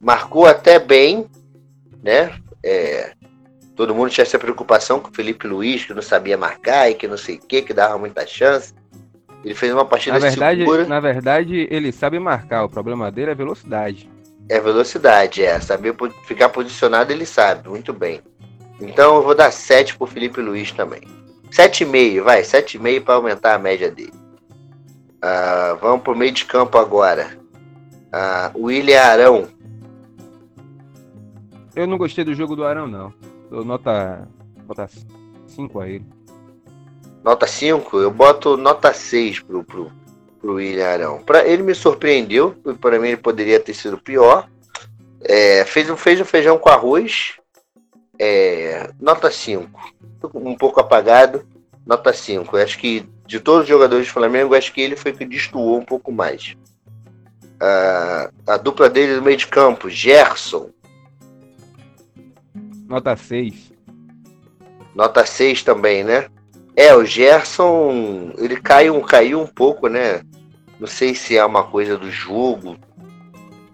[0.00, 1.26] Marcou até bem,
[2.02, 2.32] né?
[2.64, 3.12] É,
[3.74, 7.06] todo mundo tinha essa preocupação com o Felipe Luiz, que não sabia marcar e que
[7.06, 8.74] não sei o que, que dava muita chance.
[9.44, 10.86] Ele fez uma partida Na verdade, segura.
[10.86, 12.64] na verdade, ele sabe marcar.
[12.64, 14.10] O problema dele é velocidade.
[14.48, 15.60] É velocidade, é.
[15.60, 15.94] Saber
[16.24, 18.22] ficar posicionado, ele sabe, muito bem.
[18.80, 21.02] Então eu vou dar 7 pro Felipe Luiz também.
[21.50, 24.12] 7,5, vai, 7,5 para aumentar a média dele.
[25.28, 27.36] Ah, vamos pro meio de campo agora.
[28.12, 29.48] Ah, William Arão.
[31.74, 33.12] Eu não gostei do jogo do Arão, não.
[33.50, 34.28] Dou nota.
[34.68, 34.88] Nota
[35.48, 36.06] 5 a ele.
[37.24, 39.90] Nota 5, eu boto nota 6 pro, pro,
[40.40, 41.18] pro William Arão.
[41.24, 44.48] Pra, ele me surpreendeu, para mim ele poderia ter sido pior.
[45.20, 47.32] É, fez, um- fez um feijão com arroz.
[48.16, 49.92] É, nota 5.
[50.34, 51.44] Um pouco apagado.
[51.84, 52.56] Nota 5.
[52.56, 55.78] Eu Acho que de todos os jogadores do Flamengo, acho que ele foi que destoou
[55.78, 56.56] um pouco mais.
[57.60, 60.70] Ah, a dupla dele no meio de campo, Gerson,
[62.88, 63.72] Nota 6.
[64.94, 66.26] Nota 6 também, né?
[66.76, 70.20] É, o Gerson, ele caiu, caiu um pouco, né?
[70.78, 72.76] Não sei se é uma coisa do jogo,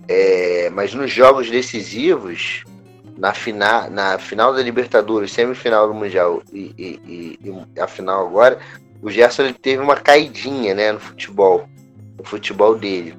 [0.08, 2.64] é, mas nos jogos decisivos,
[3.18, 7.38] na, fina, na final da Libertadores, semifinal do Mundial e, e- e-
[7.76, 8.58] e a final agora,
[9.02, 11.68] o Gerson ele teve uma caidinha, né, no futebol,
[12.16, 13.14] no futebol dele.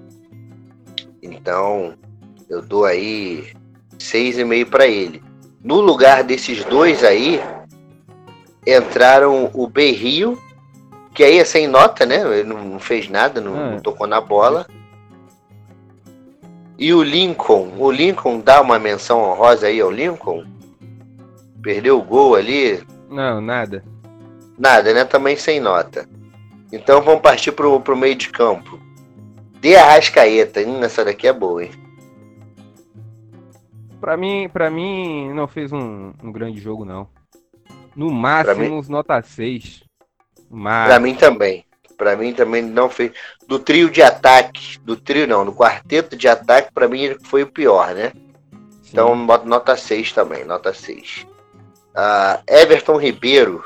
[1.21, 1.93] Então,
[2.49, 3.51] eu dou aí
[3.99, 5.21] 6,5 para ele.
[5.63, 7.41] No lugar desses dois aí,
[8.65, 10.37] entraram o Berrio,
[11.13, 12.21] que aí é sem nota, né?
[12.39, 13.71] Ele não não fez nada, não, É.
[13.71, 14.65] não tocou na bola.
[16.77, 17.71] E o Lincoln.
[17.77, 20.43] O Lincoln dá uma menção honrosa aí ao Lincoln.
[21.61, 22.81] Perdeu o gol ali.
[23.09, 23.83] Não, nada.
[24.57, 25.05] Nada, né?
[25.05, 26.07] Também sem nota.
[26.71, 28.79] Então vamos partir pro, pro meio de campo.
[29.59, 30.61] De Arrascaeta.
[30.61, 31.71] Hum, essa daqui é boa, hein?
[34.01, 37.07] Pra mim, pra mim, não fez um, um grande jogo, não.
[37.95, 39.83] No máximo, uns nota 6.
[40.49, 41.65] Mas, Pra mim também.
[41.97, 43.13] Pra mim também não fez.
[43.47, 47.43] Do trio de ataque, do trio não, do quarteto de ataque, pra mim ele foi
[47.43, 48.11] o pior, né?
[48.89, 51.25] Então boto nota 6 também, nota 6.
[51.95, 53.63] Ah, Everton Ribeiro,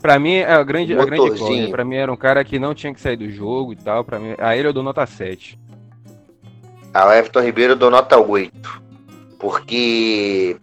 [0.00, 1.70] Pra mim, é a grande, a grande incógnita.
[1.70, 4.04] Pra mim, era um cara que não tinha que sair do jogo e tal.
[4.04, 5.58] Pra mim, a ele eu dou nota 7.
[6.94, 8.82] Ao Everton Ribeiro eu dou nota 8.
[9.38, 10.56] Porque.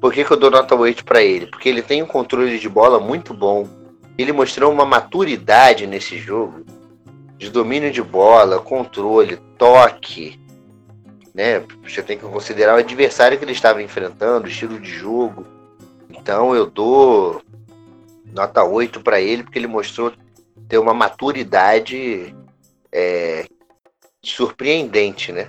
[0.00, 1.46] Por que, que eu dou nota 8 para ele?
[1.46, 3.66] Porque ele tem um controle de bola muito bom.
[4.18, 6.64] Ele mostrou uma maturidade nesse jogo.
[7.38, 10.38] De domínio de bola, controle, toque.
[11.34, 11.62] Né?
[11.82, 15.46] Você tem que considerar o adversário que ele estava enfrentando, o estilo de jogo.
[16.10, 17.42] Então eu dou
[18.34, 20.12] nota 8 para ele, porque ele mostrou
[20.68, 22.34] ter uma maturidade
[22.92, 23.46] é,
[24.22, 25.48] surpreendente, né?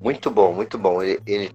[0.00, 1.02] Muito bom, muito bom.
[1.02, 1.50] Ele, ele,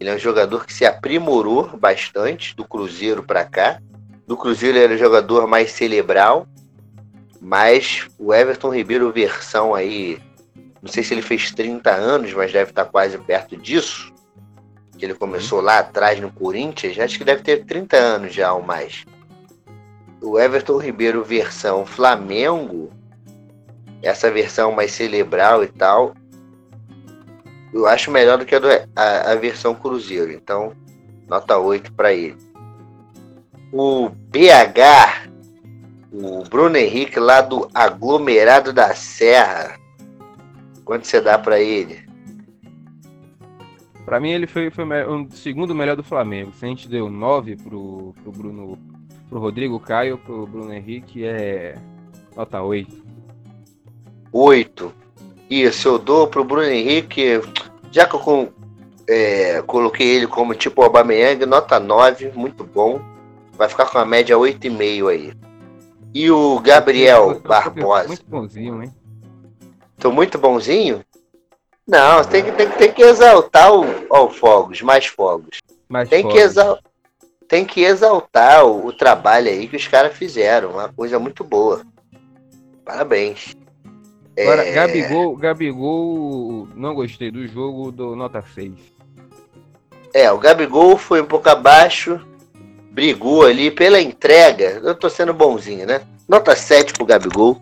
[0.00, 3.80] ele, é um jogador que se aprimorou bastante do Cruzeiro para cá.
[4.26, 6.46] Do Cruzeiro ele era o jogador mais cerebral,
[7.40, 10.18] mas o Everton Ribeiro versão aí,
[10.82, 14.12] não sei se ele fez 30 anos, mas deve estar quase perto disso.
[14.98, 18.62] Que ele começou lá atrás no Corinthians, acho que deve ter 30 anos já ou
[18.62, 19.04] mais.
[20.26, 22.90] O Everton Ribeiro versão Flamengo,
[24.02, 26.14] essa versão mais cerebral e tal,
[27.72, 28.66] eu acho melhor do que a, do,
[28.96, 30.32] a, a versão Cruzeiro.
[30.32, 30.72] Então,
[31.28, 32.36] nota 8 para ele.
[33.72, 35.30] O BH,
[36.12, 39.78] o Bruno Henrique lá do aglomerado da Serra.
[40.84, 42.04] Quanto você dá para ele?
[44.04, 46.52] Para mim ele foi, foi o segundo melhor do Flamengo.
[46.52, 48.95] Se a gente deu 9 pro, pro Bruno,
[49.28, 51.76] pro Rodrigo Caio, pro Bruno Henrique é
[52.34, 53.04] nota 8.
[54.32, 54.92] 8.
[55.48, 57.40] Isso, eu dou pro Bruno Henrique,
[57.90, 58.52] já que eu
[59.08, 63.00] é, coloquei ele como tipo Aubameyang, nota 9, muito bom.
[63.52, 65.32] Vai ficar com a média 8,5 aí.
[66.12, 68.08] E o Gabriel tô, tô, Barbosa.
[68.08, 68.94] Muito bonzinho, hein?
[69.98, 71.04] Tô muito bonzinho?
[71.86, 75.58] Não, tem que, tem, tem que exaltar o, o Fogos, mais Fogos.
[75.88, 76.36] Mais tem, fogos.
[76.36, 76.78] Que exal,
[77.48, 80.72] tem que exaltar o, o trabalho aí que os caras fizeram.
[80.72, 81.82] Uma coisa muito boa.
[82.84, 83.56] Parabéns.
[84.38, 84.72] Agora, é...
[84.72, 88.72] Gabigol, Gabigol, não gostei do jogo, do nota 6.
[90.12, 92.20] É, o Gabigol foi um pouco abaixo,
[92.90, 94.80] brigou ali pela entrega.
[94.82, 96.02] Eu tô sendo bonzinho, né?
[96.28, 97.60] Nota 7 pro Gabigol,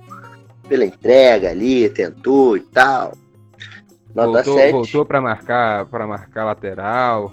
[0.69, 3.13] pela entrega ali, tentou e tal.
[4.15, 4.73] Nota voltou, 7.
[4.73, 7.33] Voltou para marcar, para marcar lateral.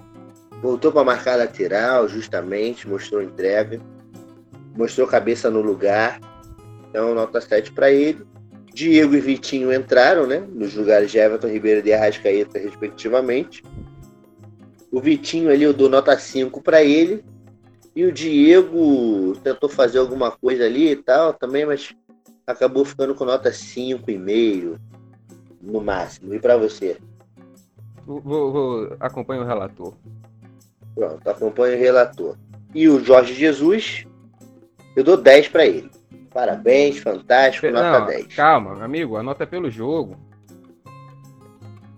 [0.62, 3.82] Voltou para marcar lateral, justamente, mostrou entrega.
[4.78, 6.20] Mostrou cabeça no lugar.
[6.89, 8.26] Então, nota 7 para ele.
[8.74, 10.39] Diego e Vitinho entraram, né?
[10.39, 13.64] Nos lugares de Everton Ribeiro e Arrascaeta, respectivamente.
[14.91, 17.24] O Vitinho ali eu dou nota 5 para ele.
[17.95, 21.93] E o Diego tentou fazer alguma coisa ali e tal também, mas
[22.47, 24.78] acabou ficando com nota 5,5
[25.62, 26.34] no máximo.
[26.34, 26.97] E para você?
[28.05, 29.93] Vou, vou acompanho o relator.
[30.96, 32.38] Pronto, acompanho o relator.
[32.74, 34.06] E o Jorge Jesus,
[34.96, 35.89] eu dou 10 para ele.
[36.34, 38.36] Parabéns, fantástico, não, nota 10.
[38.36, 40.16] Calma, amigo, a nota é pelo jogo.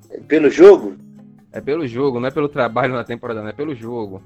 [0.10, 0.96] É pelo jogo?
[1.52, 4.22] É pelo jogo, não é pelo trabalho na temporada, não é pelo jogo.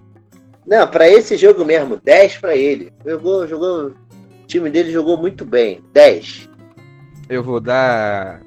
[0.66, 2.92] Não, para esse jogo mesmo, 10 para ele.
[3.06, 3.88] Jogou, jogou.
[3.88, 5.82] O time dele jogou muito bem.
[5.94, 6.50] 10.
[7.30, 8.42] Eu vou dar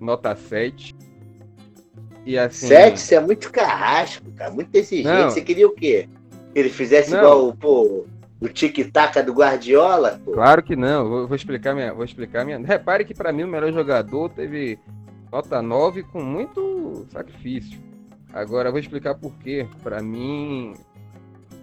[0.00, 0.94] nota 7.
[2.28, 2.66] E assim.
[2.66, 3.00] 7?
[3.00, 4.50] Você é muito carrasco, cara.
[4.50, 5.08] Muito exigente.
[5.08, 5.30] Não.
[5.30, 6.06] Você queria o quê?
[6.52, 7.20] Que ele fizesse não.
[7.20, 8.04] igual, pô,
[8.38, 10.20] o tic-tac do Guardiola?
[10.22, 10.32] Pô.
[10.32, 11.08] Claro que não.
[11.08, 12.58] Vou, vou, explicar minha, vou explicar minha.
[12.60, 14.78] Repare que para mim o melhor jogador teve
[15.32, 17.80] nota 9 com muito sacrifício.
[18.30, 19.66] Agora vou explicar por quê.
[19.82, 20.74] Para mim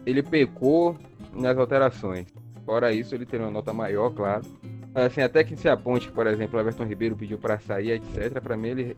[0.04, 0.98] ele pecou
[1.32, 2.26] nas alterações.
[2.66, 4.42] Fora isso, ele teria uma nota maior, claro.
[4.96, 8.42] Assim, até que se aponte, por exemplo, o Everton Ribeiro pediu para sair, etc.
[8.42, 8.98] Para mim ele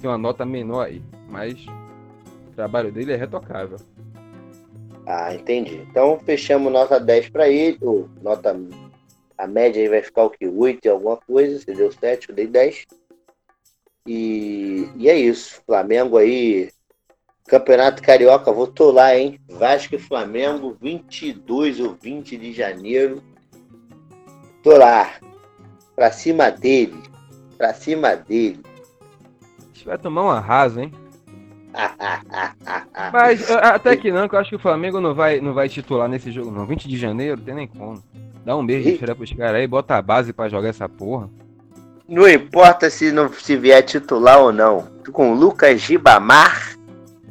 [0.00, 1.66] tem uma nota menor aí, mas
[2.50, 3.78] o trabalho dele é retocável.
[5.06, 5.86] Ah, entendi.
[5.90, 8.54] Então fechamos nota 10 para ele, ou nota.
[9.38, 10.46] A média aí vai ficar o que?
[10.46, 11.58] 8 e alguma coisa.
[11.58, 12.86] Você deu 7, eu dei 10.
[14.06, 15.62] E, e é isso.
[15.64, 16.70] Flamengo aí.
[17.46, 19.40] Campeonato Carioca, voltou lá, hein?
[19.48, 23.22] Vasco e Flamengo, 22 ou 20 de janeiro.
[24.62, 25.14] Tô lá.
[25.96, 27.02] Pra cima dele.
[27.56, 28.60] Pra cima dele.
[29.88, 30.92] Vai tomar um arraso, hein?
[33.10, 36.06] Mas até que não, que eu acho que o Flamengo não vai, não vai titular
[36.06, 36.66] nesse jogo, não.
[36.66, 38.02] 20 de janeiro, tem nem como.
[38.44, 41.30] Dá um beijo de pros caras aí, bota a base para jogar essa porra.
[42.06, 44.88] Não importa se não se vier titular ou não.
[45.10, 46.76] Com o Lucas Gibamar,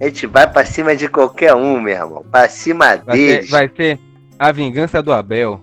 [0.02, 2.26] a gente vai pra cima de qualquer um, meu irmão.
[2.32, 3.46] Pra cima vai deles.
[3.46, 4.00] Ser, vai ser
[4.40, 5.62] a vingança do Abel.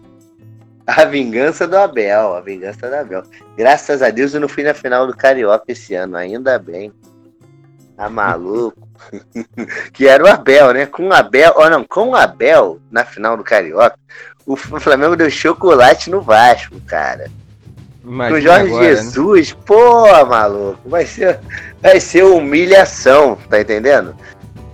[0.87, 3.23] A vingança do Abel, a vingança do Abel.
[3.57, 6.93] Graças a Deus eu não fui na final do Carioca esse ano, ainda bem.
[7.97, 8.87] Tá maluco?
[9.93, 10.87] que era o Abel, né?
[10.87, 13.99] Com o Abel, ou não, com o Abel na final do Carioca,
[14.47, 17.31] o Flamengo deu chocolate no Vasco, cara.
[18.05, 18.97] Imagina o Jorge agora, né?
[18.97, 19.59] Jesus, né?
[19.65, 21.41] pô, maluco, vai ser,
[21.81, 24.15] vai ser humilhação, tá entendendo?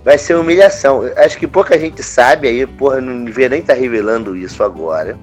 [0.03, 1.03] Vai ser humilhação.
[1.15, 5.17] Acho que pouca gente sabe aí, porra, não devia nem estar tá revelando isso agora.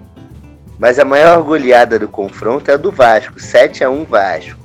[0.79, 4.59] Mas a maior goleada do confronto é a do Vasco, 7 a 1 Vasco.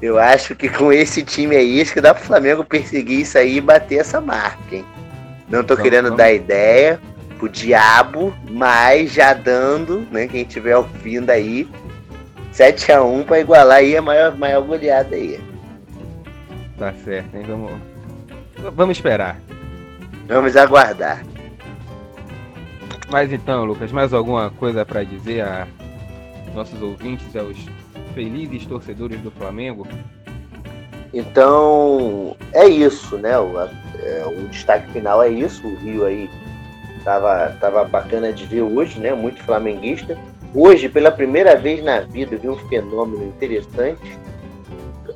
[0.00, 3.56] Eu acho que com esse time aí, acho que dá pro Flamengo perseguir isso aí
[3.56, 4.84] e bater essa marca, hein?
[5.48, 6.18] Não tô querendo vamos.
[6.18, 6.98] dar ideia
[7.38, 10.26] pro diabo, mas já dando, né?
[10.26, 11.68] Quem tiver ouvindo aí,
[12.54, 15.40] 7x1 pra igualar aí a maior, maior goleada aí.
[16.78, 17.44] Tá certo, hein?
[17.46, 17.72] Vamos,
[18.74, 19.38] vamos esperar.
[20.26, 21.22] Vamos aguardar.
[23.12, 25.68] Mas então, Lucas, mais alguma coisa para dizer a
[26.54, 27.58] nossos ouvintes, aos
[28.14, 29.86] felizes torcedores do Flamengo?
[31.12, 33.38] Então, é isso, né?
[33.38, 35.66] O, é, o destaque final é isso.
[35.66, 36.30] O Rio aí
[37.04, 39.12] tava, tava bacana de ver hoje, né?
[39.12, 40.16] Muito flamenguista.
[40.54, 44.18] Hoje, pela primeira vez na vida, eu vi um fenômeno interessante.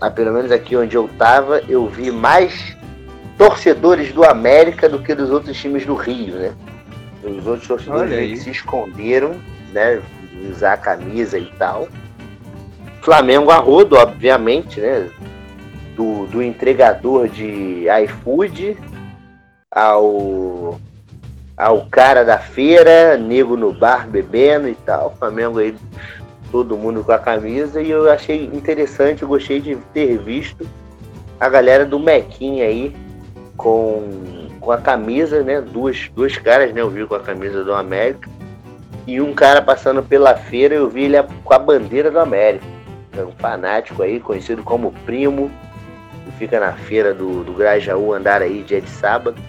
[0.02, 2.76] Ah, pelo menos aqui onde eu tava, eu vi mais
[3.38, 6.54] torcedores do América do que dos outros times do Rio, né?
[7.26, 9.36] Os outros torcedores se esconderam,
[9.72, 10.00] né?
[10.30, 11.88] De usar a camisa e tal.
[13.02, 15.08] Flamengo a rodo, obviamente, né?
[15.96, 18.76] Do, do entregador de iFood
[19.70, 20.78] ao,
[21.56, 25.14] ao cara da feira, nego no bar bebendo e tal.
[25.18, 25.74] Flamengo aí,
[26.50, 27.82] todo mundo com a camisa.
[27.82, 30.68] E eu achei interessante, eu gostei de ter visto
[31.38, 32.94] a galera do Mequinha aí
[33.56, 35.60] com, com a camisa, né?
[35.60, 36.80] Duas, duas caras, né?
[36.80, 38.28] Eu vi com a camisa do América.
[39.06, 42.66] E um cara passando pela feira, eu vi ele com a bandeira do América
[43.16, 45.50] é um fanático aí, conhecido como Primo,
[46.24, 49.40] que fica na feira do, do Grajaú, andar aí dia de sábado.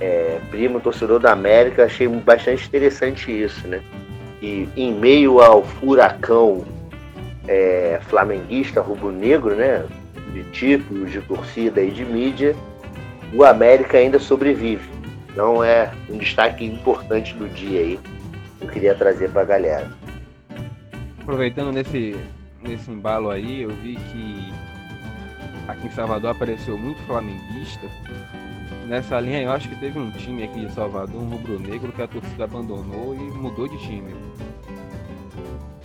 [0.00, 3.82] É, primo, torcedor da América, achei bastante interessante isso, né?
[4.42, 6.64] E em meio ao furacão
[7.46, 9.84] é, flamenguista, rubro-negro, né?
[10.32, 12.56] De títulos, de torcida e de mídia,
[13.32, 14.88] o América ainda sobrevive.
[15.30, 18.00] Então é um destaque importante do dia aí
[18.58, 19.92] que eu queria trazer para a galera.
[21.20, 22.16] Aproveitando nesse
[22.62, 24.52] nesse embalo aí, eu vi que
[25.68, 27.86] aqui em Salvador apareceu muito flamenguista.
[28.86, 32.06] Nessa linha eu acho que teve um time aqui de Salvador, um rubro-negro, que a
[32.06, 34.14] torcida abandonou e mudou de time.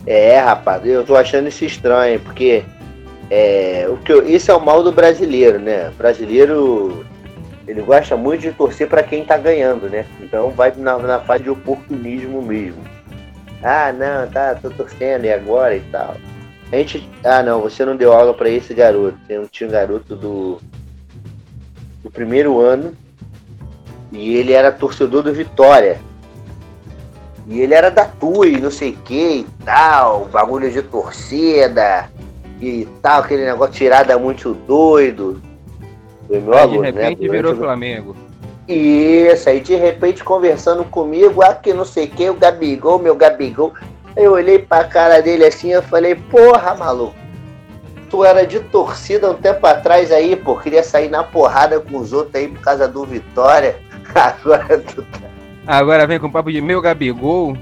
[0.06, 2.64] É, rapaz, eu tô achando isso estranho, porque
[3.30, 5.88] é, o que eu, esse é o mal do brasileiro, né?
[5.88, 7.04] O brasileiro
[7.66, 10.04] ele gosta muito de torcer para quem tá ganhando, né?
[10.20, 12.82] Então vai na, na fase de oportunismo mesmo.
[13.62, 16.16] Ah, não, tá, tô torcendo e agora e tal.
[16.72, 17.08] A gente.
[17.22, 19.16] Ah, não, você não deu aula para esse garoto.
[19.28, 20.60] Tem, tinha um garoto do.
[22.02, 22.96] do primeiro ano.
[24.10, 26.00] E ele era torcedor do Vitória.
[27.46, 30.26] E ele era da TUI, não sei o que e tal.
[30.26, 32.10] Bagulho de torcida
[32.60, 33.20] e tal.
[33.20, 35.40] Aquele negócio tirada muito doido.
[36.32, 37.02] Foi meu aí, aluno, de né?
[37.02, 37.28] repente né?
[37.28, 38.16] virou Flamengo.
[38.66, 43.14] Isso, aí de repente conversando comigo, ah, que não sei o que, o Gabigol, meu
[43.14, 43.74] Gabigol.
[44.16, 47.14] Eu olhei pra cara dele assim e falei, porra, maluco.
[48.08, 50.56] Tu era de torcida um tempo atrás aí, pô.
[50.56, 53.76] Queria sair na porrada com os outros aí por causa do Vitória.
[54.14, 55.18] Agora tu tá...
[55.66, 57.56] Agora vem com papo de meu Gabigol.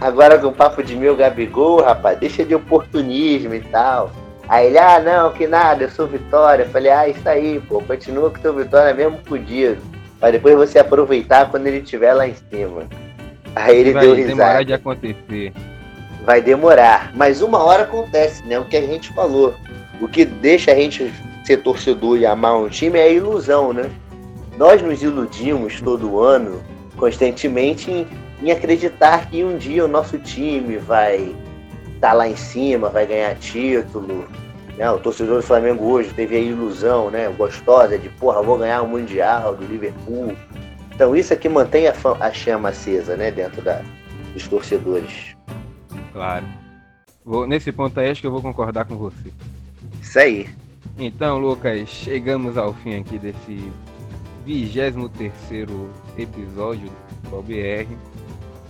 [0.00, 2.18] Agora com papo de meu Gabigol, rapaz.
[2.18, 4.10] Deixa de oportunismo e tal.
[4.52, 6.64] Aí ele, ah, não, que nada, eu sou Vitória.
[6.64, 7.80] Eu falei, ah, isso aí, pô.
[7.80, 9.80] Continua com teu Vitória mesmo fudido.
[10.20, 12.82] Pra depois você aproveitar quando ele estiver lá em cima.
[13.56, 14.36] Aí ele vai deu risada.
[14.36, 15.52] Vai demorar de acontecer.
[16.26, 18.58] Vai demorar, mas uma hora acontece, né?
[18.58, 19.54] O que a gente falou.
[20.02, 21.10] O que deixa a gente
[21.46, 23.90] ser torcedor e amar um time é a ilusão, né?
[24.58, 26.62] Nós nos iludimos todo ano,
[26.98, 28.06] constantemente, em,
[28.42, 31.34] em acreditar que um dia o nosso time vai
[32.08, 34.26] tá lá em cima, vai ganhar título.
[34.76, 34.90] Né?
[34.90, 37.28] O torcedor do Flamengo hoje teve a ilusão, né?
[37.36, 40.36] Gostosa de, porra, vou ganhar o Mundial do Liverpool
[40.94, 43.82] então isso é que mantém a, a chama acesa, né, dentro da,
[44.32, 45.34] dos torcedores.
[46.12, 46.46] Claro.
[47.24, 49.32] Vou, nesse ponto aí acho que eu vou concordar com você.
[50.00, 50.48] Isso aí.
[50.98, 53.72] Então, Lucas, chegamos ao fim aqui desse
[54.44, 55.32] 23
[56.18, 56.90] episódio
[57.30, 57.88] do BR.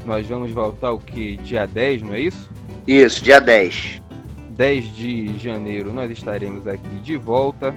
[0.04, 1.36] Nós vamos voltar o que?
[1.38, 2.48] Dia 10, não é isso?
[2.86, 4.02] Isso, dia 10.
[4.50, 7.72] 10 de janeiro nós estaremos aqui de volta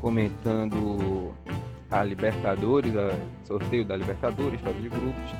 [0.00, 1.34] comentando
[1.90, 5.30] a Libertadores, a sorteio da Libertadores, fase de grupos.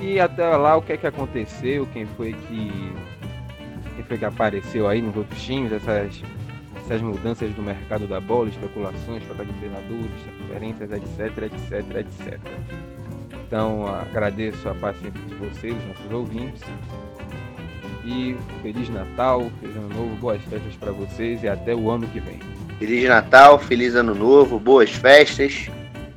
[0.00, 2.92] E até lá o que é que aconteceu, quem foi que
[3.94, 6.22] quem foi que apareceu aí nos outros times, essas,
[6.76, 12.40] essas mudanças do mercado da bola, especulações, troca de treinadores, transferências, etc, etc, etc.
[13.46, 16.62] Então agradeço a paciência de vocês, nossos ouvintes.
[18.04, 22.20] E Feliz Natal, Feliz Ano Novo, boas festas para vocês e até o ano que
[22.20, 22.38] vem.
[22.78, 25.70] Feliz Natal, feliz Ano Novo, boas festas.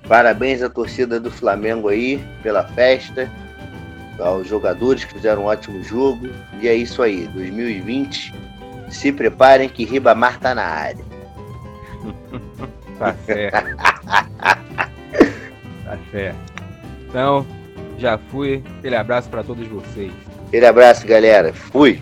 [0.07, 3.31] Parabéns à torcida do Flamengo aí pela festa,
[4.19, 6.29] aos jogadores que fizeram um ótimo jogo.
[6.61, 8.33] E é isso aí, 2020.
[8.89, 11.05] Se preparem que Ribamar tá na área.
[12.99, 13.77] tá certo.
[15.83, 16.53] tá certo.
[17.07, 17.45] Então,
[17.97, 18.63] já fui.
[18.79, 20.11] Aquele abraço para todos vocês.
[20.47, 21.53] Aquele abraço, galera.
[21.53, 22.01] Fui.